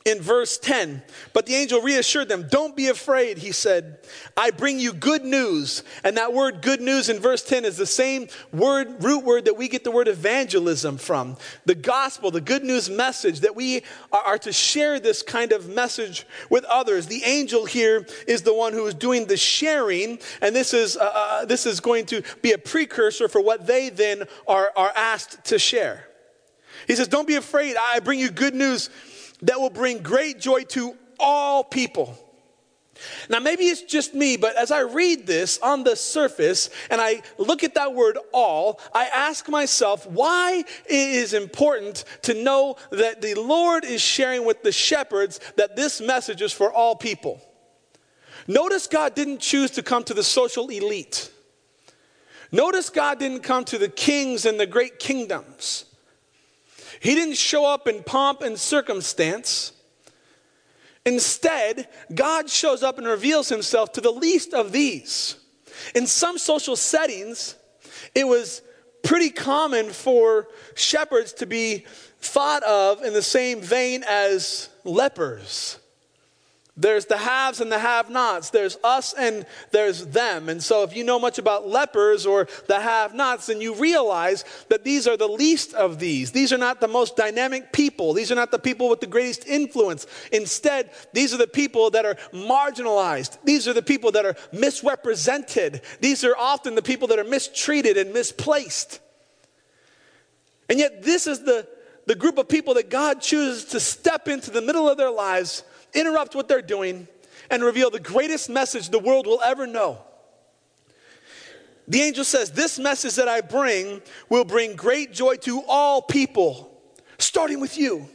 [0.10, 1.02] in verse 10.
[1.34, 4.00] But the angel reassured them, Don't be afraid, he said.
[4.36, 5.84] I bring you good news.
[6.04, 9.58] And that word good news in verse 10 is the same word, root word that
[9.58, 11.38] we get the word evangelism from.
[11.66, 16.26] The gospel, the good news message that we are to share this kind of message
[16.50, 17.08] with others.
[17.08, 21.12] The angel here is the one who is doing the sharing, and this is, uh,
[21.14, 25.44] uh this is going to be a precursor for what they then are, are asked
[25.46, 26.06] to share.
[26.88, 27.76] He says, Don't be afraid.
[27.80, 28.90] I bring you good news
[29.42, 32.18] that will bring great joy to all people.
[33.30, 37.22] Now, maybe it's just me, but as I read this on the surface and I
[37.38, 43.22] look at that word all, I ask myself why it is important to know that
[43.22, 47.42] the Lord is sharing with the shepherds that this message is for all people.
[48.48, 51.32] Notice God didn't choose to come to the social elite.
[52.52, 55.86] Notice God didn't come to the kings and the great kingdoms.
[57.00, 59.72] He didn't show up in pomp and circumstance.
[61.06, 65.38] Instead, God shows up and reveals himself to the least of these.
[65.96, 67.56] In some social settings,
[68.14, 68.62] it was
[69.04, 71.86] pretty common for shepherds to be
[72.20, 75.78] thought of in the same vein as lepers.
[76.80, 78.52] There's the haves and the have nots.
[78.52, 80.48] There's us and there's them.
[80.48, 84.46] And so, if you know much about lepers or the have nots, then you realize
[84.70, 86.32] that these are the least of these.
[86.32, 88.14] These are not the most dynamic people.
[88.14, 90.08] These are not the people with the greatest influence.
[90.32, 93.40] Instead, these are the people that are marginalized.
[93.44, 95.82] These are the people that are misrepresented.
[96.00, 99.02] These are often the people that are mistreated and misplaced.
[100.70, 101.68] And yet, this is the,
[102.06, 105.64] the group of people that God chooses to step into the middle of their lives
[105.94, 107.08] interrupt what they're doing,
[107.50, 110.00] and reveal the greatest message the world will ever know.
[111.88, 116.72] The angel says, This message that I bring will bring great joy to all people,
[117.18, 118.08] starting with you,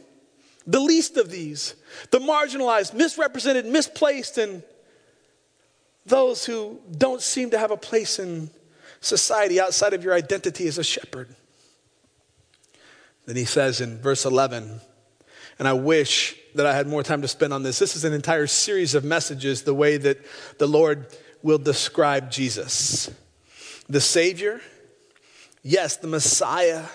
[0.65, 1.75] the least of these,
[2.11, 4.63] the marginalized, misrepresented, misplaced, and
[6.05, 8.49] those who don't seem to have a place in
[9.01, 11.35] society outside of your identity as a shepherd.
[13.25, 14.79] Then he says in verse 11,
[15.57, 17.79] and I wish that I had more time to spend on this.
[17.79, 20.19] This is an entire series of messages, the way that
[20.57, 21.07] the Lord
[21.41, 23.09] will describe Jesus.
[23.87, 24.61] The Savior,
[25.63, 26.85] yes, the Messiah,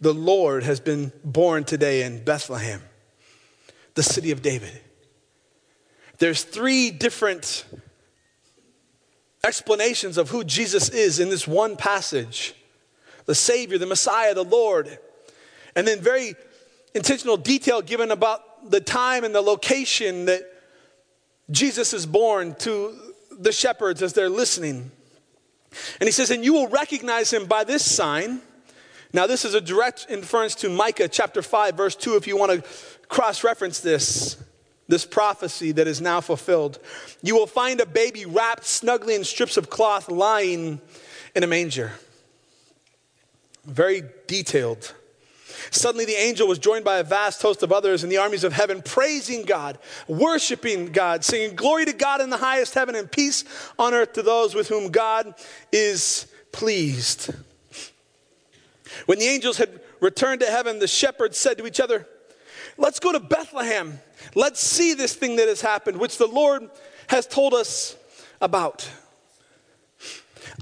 [0.00, 2.82] the Lord has been born today in Bethlehem,
[3.94, 4.80] the city of David.
[6.18, 7.64] There's three different
[9.44, 12.54] explanations of who Jesus is in this one passage
[13.26, 14.98] the Savior, the Messiah, the Lord.
[15.74, 16.36] And then very
[16.96, 20.42] intentional detail given about the time and the location that
[21.50, 22.96] Jesus is born to
[23.38, 24.90] the shepherds as they're listening.
[26.00, 28.40] And he says, And you will recognize him by this sign.
[29.12, 32.52] Now, this is a direct inference to Micah chapter 5, verse 2, if you want
[32.52, 32.68] to
[33.08, 34.42] cross reference this,
[34.88, 36.78] this prophecy that is now fulfilled.
[37.22, 40.80] You will find a baby wrapped snugly in strips of cloth lying
[41.34, 41.92] in a manger.
[43.64, 44.94] Very detailed.
[45.70, 48.52] Suddenly, the angel was joined by a vast host of others in the armies of
[48.52, 49.78] heaven, praising God,
[50.08, 53.44] worshiping God, singing, Glory to God in the highest heaven, and peace
[53.78, 55.34] on earth to those with whom God
[55.72, 57.32] is pleased.
[59.06, 62.06] When the angels had returned to heaven, the shepherds said to each other,
[62.78, 64.00] Let's go to Bethlehem.
[64.34, 66.68] Let's see this thing that has happened, which the Lord
[67.08, 67.96] has told us
[68.40, 68.88] about.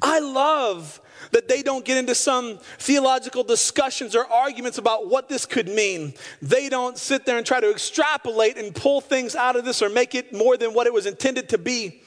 [0.03, 1.01] I love
[1.35, 6.15] that they don't get into some theological discussions or arguments about what this could mean.
[6.41, 9.89] They don't sit there and try to extrapolate and pull things out of this or
[9.89, 12.03] make it more than what it was intended to be.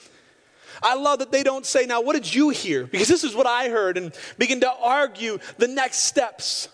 [0.81, 2.87] I love that they don't say, Now, what did you hear?
[2.87, 6.69] Because this is what I heard, and begin to argue the next steps.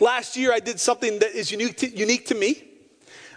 [0.00, 2.64] Last year, I did something that is unique to, unique to me.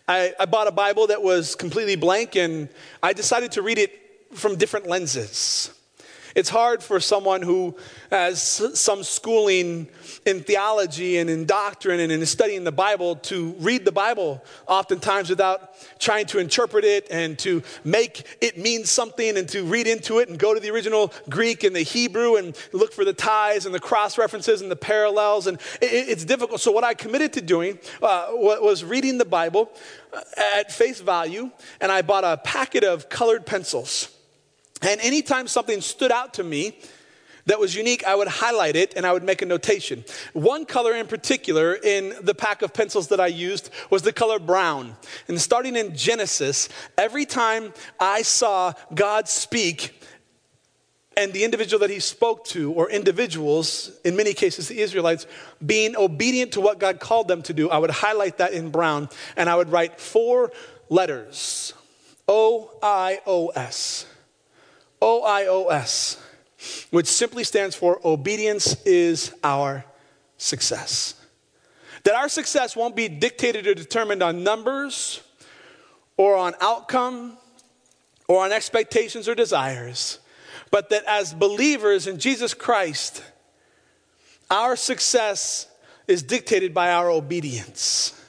[0.08, 2.70] I, I bought a Bible that was completely blank, and
[3.04, 3.92] I decided to read it
[4.32, 5.72] from different lenses.
[6.36, 7.78] It's hard for someone who
[8.16, 9.90] has some schooling
[10.26, 15.30] in theology and in doctrine and in studying the Bible to read the Bible oftentimes
[15.30, 20.20] without trying to interpret it and to make it mean something and to read into
[20.20, 23.66] it and go to the original Greek and the Hebrew and look for the ties
[23.66, 25.46] and the cross references and the parallels.
[25.46, 26.62] And it's difficult.
[26.62, 29.70] So, what I committed to doing uh, was reading the Bible
[30.14, 30.22] uh,
[30.56, 31.52] at face value,
[31.82, 34.10] and I bought a packet of colored pencils.
[34.82, 36.80] And anytime something stood out to me
[37.46, 40.04] that was unique, I would highlight it and I would make a notation.
[40.34, 44.40] One color in particular in the pack of pencils that I used was the color
[44.40, 44.96] brown.
[45.28, 50.02] And starting in Genesis, every time I saw God speak,
[51.18, 55.28] and the individual that he spoke to, or individuals, in many cases the Israelites,
[55.66, 59.08] being obedient to what God called them to do, I would highlight that in brown
[59.38, 60.52] and I would write four
[60.90, 61.74] letters
[62.28, 64.08] O I O S.
[65.02, 66.18] OIOS,
[66.90, 69.86] which simply stands for Obedience is Our
[70.38, 71.16] Success.
[72.04, 75.22] That our success won't be dictated or determined on numbers
[76.18, 77.38] or on outcome
[78.28, 80.20] or on expectations or desires,
[80.72, 83.24] but that as believers in Jesus Christ,
[84.50, 85.68] our success
[86.08, 88.20] is dictated by our obedience.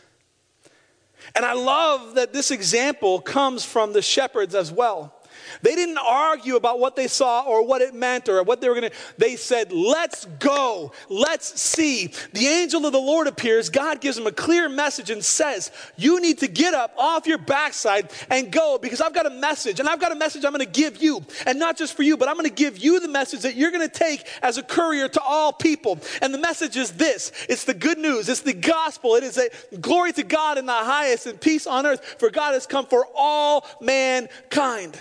[1.34, 5.14] And I love that this example comes from the shepherds as well.
[5.62, 8.74] They didn't argue about what they saw or what it meant or what they were
[8.74, 8.96] going to.
[9.18, 10.92] They said, Let's go.
[11.08, 12.12] Let's see.
[12.32, 13.70] The angel of the Lord appears.
[13.70, 17.38] God gives them a clear message and says, You need to get up off your
[17.38, 19.80] backside and go because I've got a message.
[19.80, 21.24] And I've got a message I'm going to give you.
[21.46, 23.70] And not just for you, but I'm going to give you the message that you're
[23.70, 25.98] going to take as a courier to all people.
[26.22, 29.14] And the message is this it's the good news, it's the gospel.
[29.14, 32.54] It is a glory to God in the highest and peace on earth, for God
[32.54, 34.98] has come for all mankind.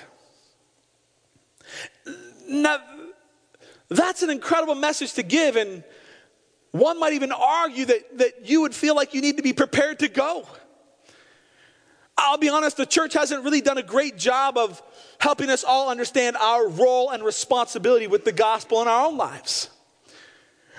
[2.47, 2.79] Now,
[3.89, 5.84] that's an incredible message to give, and
[6.71, 9.99] one might even argue that, that you would feel like you need to be prepared
[9.99, 10.47] to go.
[12.17, 14.82] I'll be honest, the church hasn't really done a great job of
[15.20, 19.70] helping us all understand our role and responsibility with the gospel in our own lives.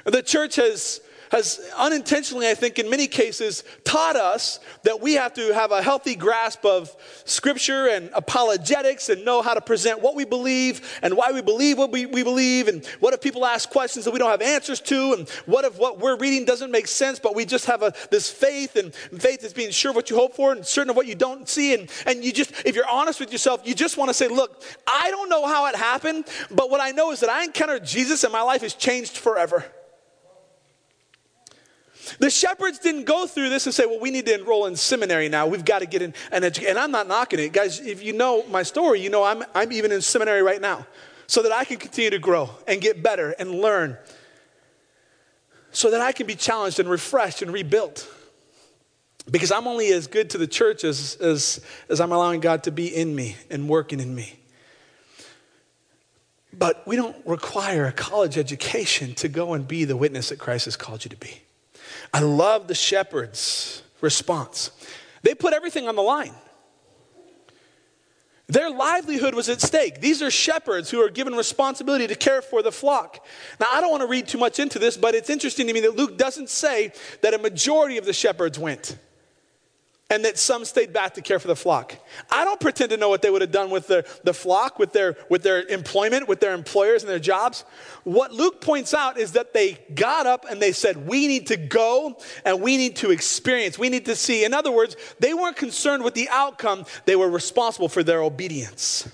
[0.04, 1.00] The church has
[1.30, 5.82] has unintentionally, I think, in many cases, taught us that we have to have a
[5.82, 11.16] healthy grasp of Scripture and apologetics and know how to present what we believe and
[11.16, 12.68] why we believe what we, we believe.
[12.68, 15.14] And what if people ask questions that we don't have answers to?
[15.14, 18.30] And what if what we're reading doesn't make sense, but we just have a, this
[18.30, 21.06] faith and faith is being sure of what you hope for and certain of what
[21.06, 21.74] you don't see?
[21.74, 24.62] And, and you just, if you're honest with yourself, you just want to say, look,
[24.86, 28.24] I don't know how it happened, but what I know is that I encountered Jesus
[28.24, 29.64] and my life has changed forever.
[32.18, 35.28] The shepherds didn't go through this and say, well, we need to enroll in seminary
[35.28, 35.46] now.
[35.46, 36.70] We've got to get in an education.
[36.70, 37.52] And I'm not knocking it.
[37.52, 40.86] Guys, if you know my story, you know I'm, I'm even in seminary right now
[41.26, 43.96] so that I can continue to grow and get better and learn
[45.72, 48.08] so that I can be challenged and refreshed and rebuilt.
[49.30, 52.70] Because I'm only as good to the church as, as, as I'm allowing God to
[52.70, 54.38] be in me and working in me.
[56.52, 60.64] But we don't require a college education to go and be the witness that Christ
[60.66, 61.42] has called you to be.
[62.12, 64.70] I love the shepherd's response.
[65.22, 66.34] They put everything on the line.
[68.48, 70.00] Their livelihood was at stake.
[70.00, 73.26] These are shepherds who are given responsibility to care for the flock.
[73.58, 75.80] Now, I don't want to read too much into this, but it's interesting to me
[75.80, 76.92] that Luke doesn't say
[77.22, 78.96] that a majority of the shepherds went
[80.08, 81.96] and that some stayed back to care for the flock.
[82.30, 84.92] I don't pretend to know what they would have done with the, the flock, with
[84.92, 87.64] their, with their employment, with their employers and their jobs.
[88.04, 91.56] What Luke points out is that they got up and they said, We need to
[91.56, 94.44] go and we need to experience, we need to see.
[94.44, 99.08] In other words, they weren't concerned with the outcome, they were responsible for their obedience.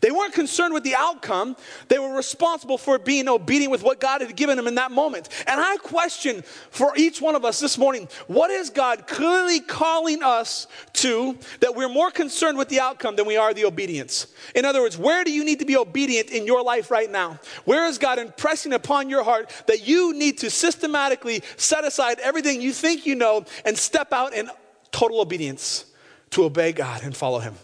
[0.00, 1.56] They weren't concerned with the outcome.
[1.88, 5.28] They were responsible for being obedient with what God had given them in that moment.
[5.46, 10.22] And I question for each one of us this morning what is God clearly calling
[10.22, 14.26] us to that we're more concerned with the outcome than we are the obedience?
[14.54, 17.38] In other words, where do you need to be obedient in your life right now?
[17.64, 22.60] Where is God impressing upon your heart that you need to systematically set aside everything
[22.60, 24.50] you think you know and step out in
[24.90, 25.84] total obedience
[26.30, 27.54] to obey God and follow Him?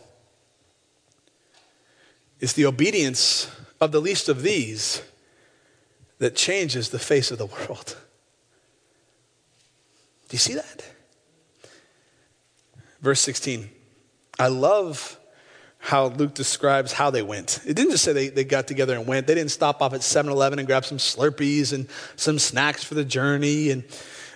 [2.45, 5.01] It's the obedience of the least of these
[6.19, 7.97] that changes the face of the world.
[10.29, 10.85] Do you see that?
[13.01, 13.71] Verse 16.
[14.39, 15.19] I love
[15.79, 17.61] how Luke describes how they went.
[17.65, 19.27] It didn't just say they, they got together and went.
[19.27, 22.93] They didn't stop off at 7 Eleven and grab some Slurpees and some snacks for
[22.93, 23.85] the journey and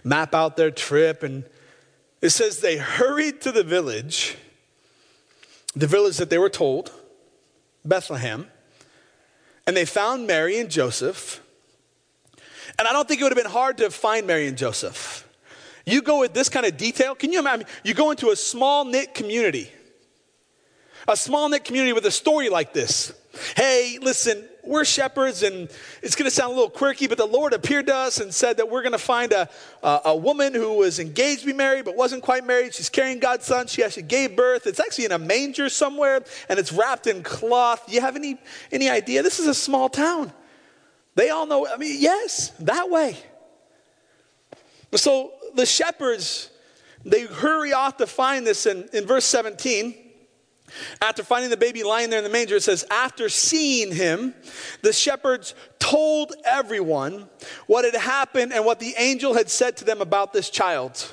[0.03, 1.23] map out their trip.
[1.23, 1.45] And
[2.23, 4.39] it says they hurried to the village,
[5.77, 6.91] the village that they were told
[7.89, 8.47] Bethlehem,
[9.67, 11.43] and they found Mary and Joseph.
[12.79, 15.27] And I don't think it would have been hard to find Mary and Joseph.
[15.87, 17.67] You go with this kind of detail, can you imagine?
[17.83, 19.71] You go into a small knit community,
[21.09, 23.13] a small knit community with a story like this.
[23.57, 25.69] Hey, listen, we're shepherds, and
[26.03, 28.59] it's going to sound a little quirky, but the Lord appeared to us and said
[28.59, 29.49] that we're going to find a,
[29.83, 32.75] a, a, woman who was engaged to be married but wasn't quite married.
[32.75, 33.67] She's carrying God's son.
[33.67, 34.67] She actually gave birth.
[34.67, 37.83] It's actually in a manger somewhere, and it's wrapped in cloth.
[37.93, 38.39] You have any,
[38.71, 39.23] any idea?
[39.23, 40.33] This is a small town.
[41.15, 43.17] They all know, I mean, yes, that way.
[44.95, 46.51] So the shepherds,
[47.05, 50.08] they hurry off to find this in, in verse 17.
[51.01, 54.35] After finding the baby lying there in the manger, it says, After seeing him,
[54.83, 57.29] the shepherds told everyone
[57.67, 61.13] what had happened and what the angel had said to them about this child.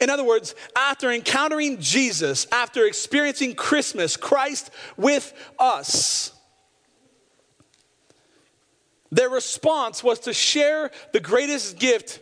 [0.00, 6.32] In other words, after encountering Jesus, after experiencing Christmas, Christ with us,
[9.10, 12.20] their response was to share the greatest gift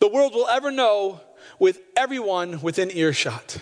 [0.00, 1.20] the world will ever know
[1.58, 3.58] with everyone within earshot.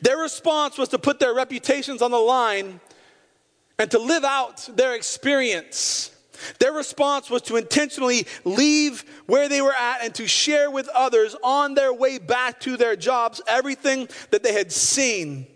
[0.00, 2.80] Their response was to put their reputations on the line
[3.78, 6.10] and to live out their experience.
[6.58, 11.34] Their response was to intentionally leave where they were at and to share with others
[11.42, 15.46] on their way back to their jobs everything that they had seen.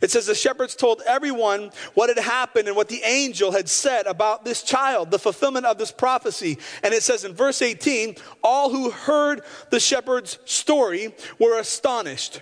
[0.00, 4.06] It says the shepherds told everyone what had happened and what the angel had said
[4.06, 6.58] about this child, the fulfillment of this prophecy.
[6.82, 12.40] And it says in verse 18, all who heard the shepherd's story were astonished.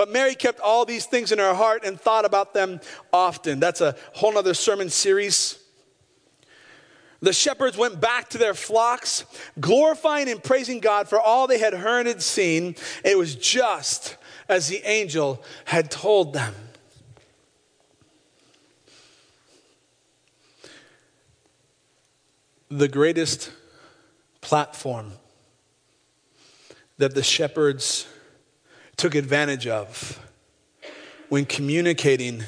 [0.00, 2.80] But Mary kept all these things in her heart and thought about them
[3.12, 3.60] often.
[3.60, 5.58] That's a whole other sermon series.
[7.20, 9.26] The shepherds went back to their flocks,
[9.60, 12.76] glorifying and praising God for all they had heard and seen.
[13.04, 14.16] It was just
[14.48, 16.54] as the angel had told them.
[22.70, 23.52] The greatest
[24.40, 25.12] platform
[26.96, 28.06] that the shepherds
[29.00, 30.20] took advantage of
[31.30, 32.44] when communicating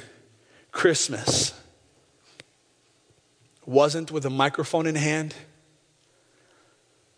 [0.71, 1.59] Christmas
[3.65, 5.35] wasn't with a microphone in hand,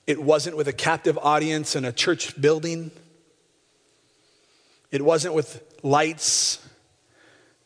[0.06, 2.92] it wasn't with a captive audience in a church building,
[4.92, 6.64] it wasn't with lights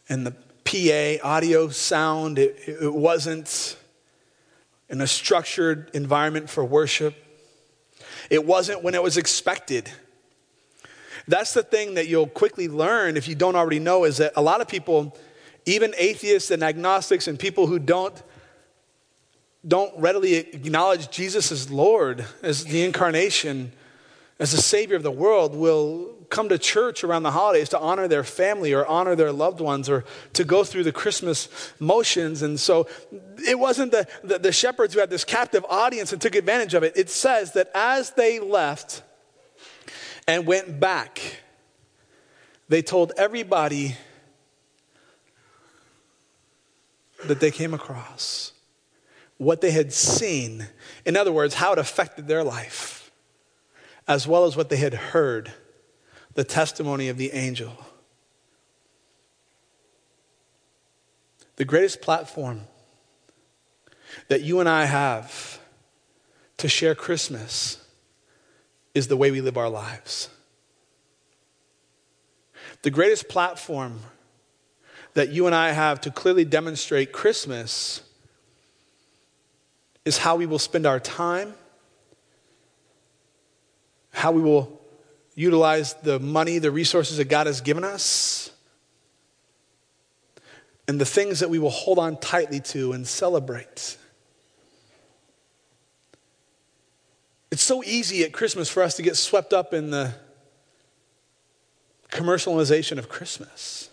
[0.08, 0.30] and the
[0.64, 3.76] PA audio sound, it, it wasn't
[4.88, 7.14] in a structured environment for worship.
[8.30, 9.90] It wasn't when it was expected.
[11.28, 14.42] That's the thing that you'll quickly learn if you don't already know is that a
[14.42, 15.16] lot of people,
[15.66, 18.20] even atheists and agnostics and people who don't
[19.66, 23.72] don't readily acknowledge Jesus as Lord, as the incarnation,
[24.38, 28.06] as the Savior of the world, will come to church around the holidays to honor
[28.06, 30.04] their family or honor their loved ones or
[30.34, 31.48] to go through the Christmas
[31.78, 32.40] motions.
[32.42, 32.86] And so
[33.46, 36.82] it wasn't the, the, the shepherds who had this captive audience and took advantage of
[36.82, 36.96] it.
[36.96, 39.02] It says that as they left,
[40.28, 41.40] and went back.
[42.68, 43.96] They told everybody
[47.24, 48.52] that they came across,
[49.38, 50.68] what they had seen.
[51.06, 53.10] In other words, how it affected their life,
[54.06, 55.50] as well as what they had heard,
[56.34, 57.72] the testimony of the angel.
[61.56, 62.60] The greatest platform
[64.28, 65.58] that you and I have
[66.58, 67.82] to share Christmas
[68.98, 70.28] is the way we live our lives.
[72.82, 74.00] The greatest platform
[75.14, 78.02] that you and I have to clearly demonstrate Christmas
[80.04, 81.54] is how we will spend our time,
[84.10, 84.80] how we will
[85.34, 88.50] utilize the money, the resources that God has given us,
[90.88, 93.96] and the things that we will hold on tightly to and celebrate.
[97.50, 100.14] It's so easy at Christmas for us to get swept up in the
[102.10, 103.90] commercialization of Christmas.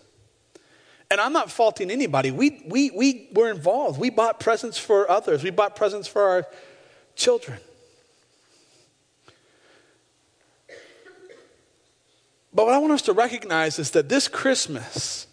[1.10, 2.30] And I'm not faulting anybody.
[2.30, 4.00] We, we, we were involved.
[4.00, 6.46] We bought presents for others, we bought presents for our
[7.14, 7.58] children.
[12.52, 15.25] But what I want us to recognize is that this Christmas,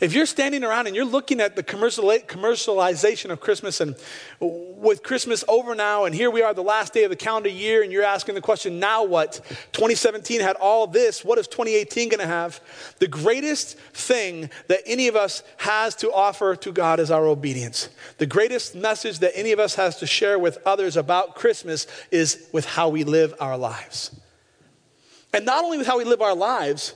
[0.00, 3.96] if you're standing around and you're looking at the commercialization of Christmas and
[4.40, 7.82] with Christmas over now, and here we are, the last day of the calendar year,
[7.82, 9.40] and you're asking the question, now what?
[9.72, 11.24] 2017 had all this.
[11.24, 12.60] What is 2018 going to have?
[12.98, 17.88] The greatest thing that any of us has to offer to God is our obedience.
[18.18, 22.48] The greatest message that any of us has to share with others about Christmas is
[22.52, 24.14] with how we live our lives.
[25.32, 26.94] And not only with how we live our lives,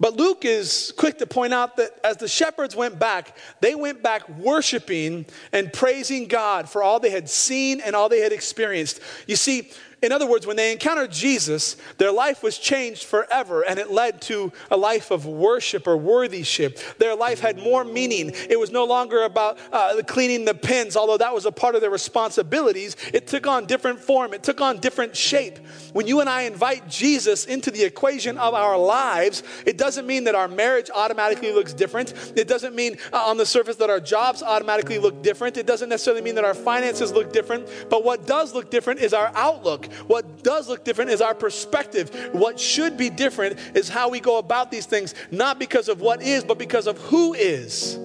[0.00, 4.02] but Luke is quick to point out that as the shepherds went back, they went
[4.02, 9.00] back worshiping and praising God for all they had seen and all they had experienced.
[9.26, 9.70] You see,
[10.02, 14.20] in other words, when they encountered Jesus, their life was changed forever and it led
[14.22, 16.78] to a life of worship or worthyship.
[16.98, 18.32] Their life had more meaning.
[18.48, 21.80] It was no longer about uh, cleaning the pens, although that was a part of
[21.80, 22.96] their responsibilities.
[23.12, 25.58] It took on different form, it took on different shape.
[25.92, 30.24] When you and I invite Jesus into the equation of our lives, it doesn't mean
[30.24, 32.14] that our marriage automatically looks different.
[32.36, 35.56] It doesn't mean uh, on the surface that our jobs automatically look different.
[35.56, 37.68] It doesn't necessarily mean that our finances look different.
[37.88, 39.88] But what does look different is our outlook.
[40.06, 42.10] What does look different is our perspective.
[42.32, 46.22] What should be different is how we go about these things, not because of what
[46.22, 47.98] is, but because of who is.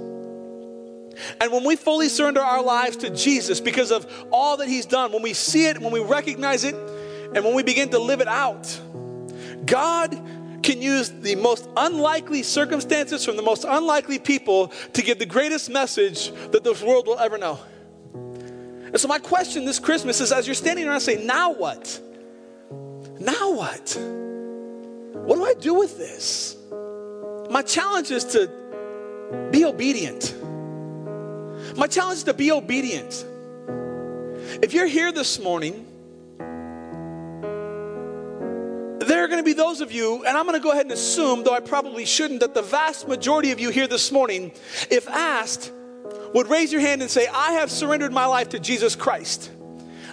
[1.41, 5.11] And when we fully surrender our lives to Jesus because of all that He's done,
[5.11, 8.27] when we see it, when we recognize it, and when we begin to live it
[8.27, 8.79] out,
[9.65, 10.11] God
[10.63, 15.69] can use the most unlikely circumstances from the most unlikely people to give the greatest
[15.69, 17.59] message that this world will ever know.
[18.91, 22.01] And so, my question this Christmas is as you're standing around saying, now what?
[23.19, 23.97] Now what?
[25.13, 26.57] What do I do with this?
[27.51, 28.49] My challenge is to
[29.51, 30.35] be obedient.
[31.77, 33.25] My challenge is to be obedient.
[34.63, 35.85] If you're here this morning,
[36.39, 36.47] there
[39.23, 41.43] are going to be those of you, and I'm going to go ahead and assume,
[41.43, 44.51] though I probably shouldn't, that the vast majority of you here this morning,
[44.89, 45.71] if asked,
[46.33, 49.51] would raise your hand and say, I have surrendered my life to Jesus Christ.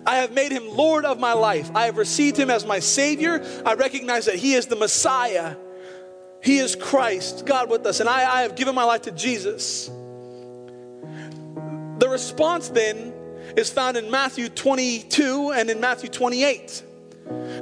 [0.07, 1.71] I have made him Lord of my life.
[1.75, 3.45] I have received him as my Savior.
[3.65, 5.57] I recognize that he is the Messiah.
[6.43, 9.91] He is Christ, God with us, and I, I have given my life to Jesus.
[11.99, 13.13] The response then
[13.57, 16.85] is found in Matthew 22 and in Matthew 28.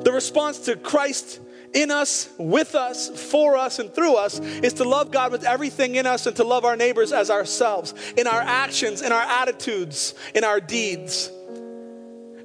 [0.03, 1.41] The response to Christ
[1.75, 5.97] in us, with us, for us, and through us is to love God with everything
[5.97, 10.15] in us and to love our neighbors as ourselves, in our actions, in our attitudes,
[10.35, 11.31] in our deeds.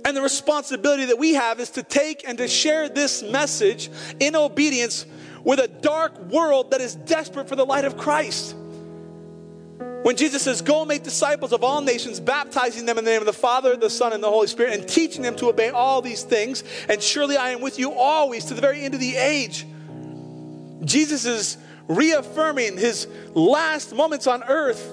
[0.04, 4.36] And the responsibility that we have is to take and to share this message in
[4.36, 5.06] obedience
[5.44, 8.56] with a dark world that is desperate for the light of Christ.
[10.04, 13.26] When Jesus says, Go make disciples of all nations, baptizing them in the name of
[13.26, 16.24] the Father, the Son, and the Holy Spirit, and teaching them to obey all these
[16.24, 19.66] things, and surely I am with you always to the very end of the age.
[20.86, 24.90] Jesus is reaffirming his last moments on earth,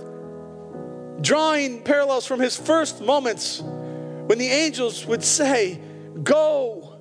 [1.20, 5.80] drawing parallels from his first moments when the angels would say,
[6.22, 6.98] Go,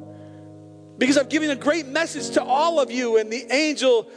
[0.97, 4.08] because I've given a great message to all of you, and the angel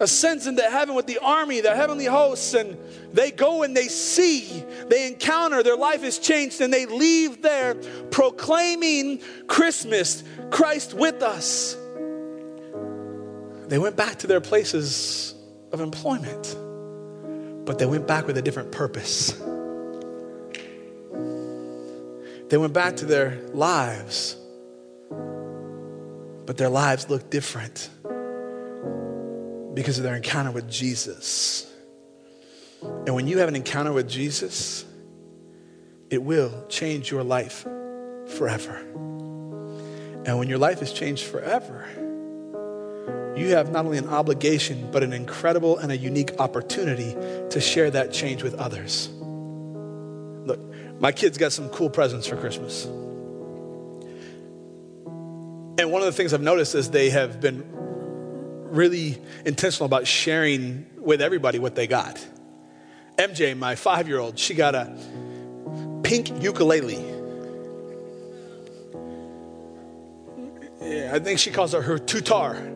[0.00, 2.76] ascends into heaven with the army, the heavenly hosts, and
[3.12, 7.74] they go and they see, they encounter, their life is changed, and they leave there
[8.10, 11.76] proclaiming Christmas, Christ with us.
[13.68, 15.34] They went back to their places
[15.72, 16.54] of employment,
[17.64, 19.32] but they went back with a different purpose.
[22.48, 24.36] They went back to their lives,
[25.10, 27.88] but their lives looked different
[29.76, 31.70] because of their encounter with Jesus.
[32.80, 34.86] And when you have an encounter with Jesus,
[36.08, 37.66] it will change your life
[38.38, 38.74] forever.
[40.24, 41.84] And when your life is changed forever,
[43.36, 47.12] you have not only an obligation, but an incredible and a unique opportunity
[47.50, 49.10] to share that change with others.
[49.10, 50.58] Look,
[50.98, 52.86] my kids got some cool presents for Christmas.
[55.78, 57.76] And one of the things I've noticed is they have been
[58.72, 62.24] really intentional about sharing with everybody what they got.
[63.16, 64.96] MJ, my five year old, she got a
[66.02, 67.16] pink ukulele.
[70.82, 72.74] Yeah, I think she calls it her tutar.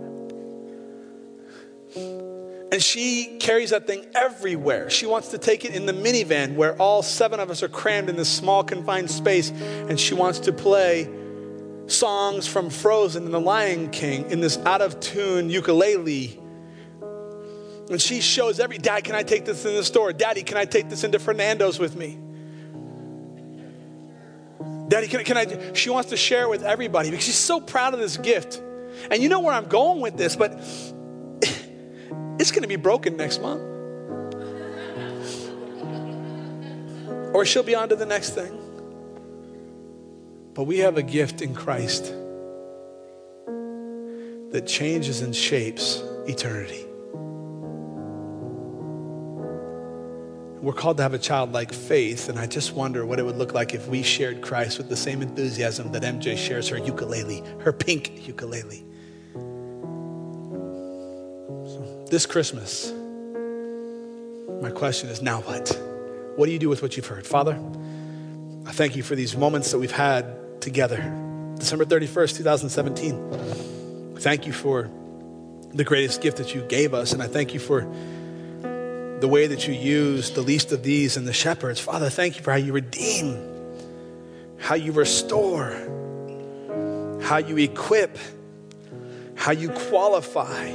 [2.72, 4.91] And she carries that thing everywhere.
[4.91, 8.09] She wants to take it in the minivan where all seven of us are crammed
[8.09, 9.51] in this small, confined space.
[9.51, 11.09] And she wants to play
[11.91, 16.38] songs from Frozen and The Lion King in this out of tune ukulele.
[17.91, 20.12] And she shows every dad, can I take this in the store?
[20.12, 22.18] Daddy, can I take this into Fernando's with me?
[24.88, 25.72] Daddy, can, can I?
[25.72, 28.61] She wants to share with everybody because she's so proud of this gift.
[29.11, 30.53] And you know where I'm going with this, but
[32.38, 33.62] it's going to be broken next month.
[37.32, 38.69] Or she'll be on to the next thing.
[40.55, 42.12] But we have a gift in Christ
[44.51, 46.84] that changes and shapes eternity.
[50.61, 53.55] We're called to have a childlike faith, and I just wonder what it would look
[53.55, 57.72] like if we shared Christ with the same enthusiasm that MJ shares her ukulele, her
[57.72, 58.84] pink ukulele.
[61.64, 62.92] So this Christmas,
[64.61, 65.68] my question is now what?
[66.36, 67.26] What do you do with what you've heard?
[67.26, 67.59] Father,
[68.66, 70.98] I thank you for these moments that we've had together.
[71.58, 74.16] December 31st, 2017.
[74.18, 74.90] Thank you for
[75.72, 77.82] the greatest gift that you gave us, and I thank you for
[79.20, 81.78] the way that you use the least of these and the shepherds.
[81.78, 83.36] Father, thank you for how you redeem,
[84.58, 85.72] how you restore,
[87.22, 88.16] how you equip,
[89.34, 90.70] how you qualify,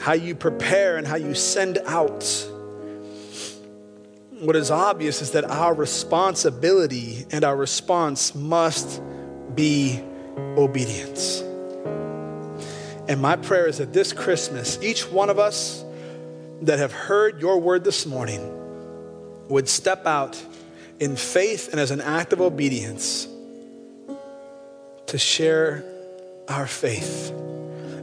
[0.00, 2.22] how you prepare, and how you send out.
[4.44, 9.00] What is obvious is that our responsibility and our response must
[9.54, 10.02] be
[10.36, 11.40] obedience.
[13.08, 15.82] And my prayer is that this Christmas, each one of us,
[16.60, 20.42] that have heard your word this morning would step out
[21.00, 23.26] in faith and as an act of obedience
[25.06, 25.82] to share
[26.48, 27.32] our faith.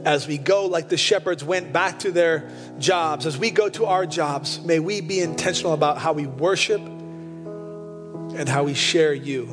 [0.04, 3.86] As we go, like the shepherds went back to their jobs, as we go to
[3.86, 9.46] our jobs, may we be intentional about how we worship and how we share you.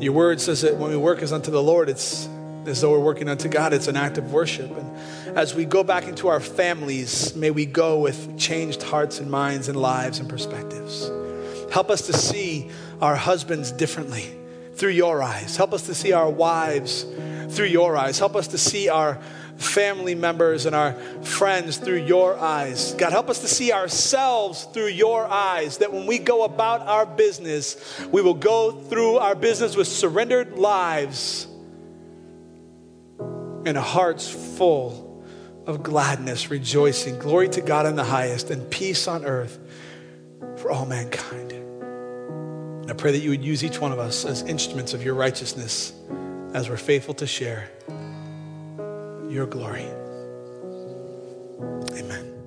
[0.00, 2.28] Your word says that when we work as unto the Lord, it's
[2.66, 3.72] as though we're working unto God.
[3.72, 4.70] It's an act of worship.
[4.70, 9.30] And as we go back into our families, may we go with changed hearts and
[9.30, 11.10] minds and lives and perspectives.
[11.72, 12.70] Help us to see
[13.00, 14.26] our husbands differently
[14.74, 15.56] through your eyes.
[15.56, 17.04] Help us to see our wives
[17.50, 18.18] through your eyes.
[18.18, 19.18] Help us to see our
[19.58, 20.92] family members and our
[21.22, 22.94] friends through your eyes.
[22.94, 27.04] God, help us to see ourselves through your eyes, that when we go about our
[27.04, 27.76] business,
[28.10, 31.46] we will go through our business with surrendered lives
[33.18, 35.24] and hearts full
[35.66, 37.18] of gladness, rejoicing.
[37.18, 39.58] Glory to God in the highest and peace on earth
[40.56, 41.52] for all mankind.
[41.52, 45.14] And I pray that you would use each one of us as instruments of your
[45.14, 45.92] righteousness
[46.54, 47.68] as we're faithful to share
[49.28, 49.86] your glory.
[51.98, 52.37] Amen.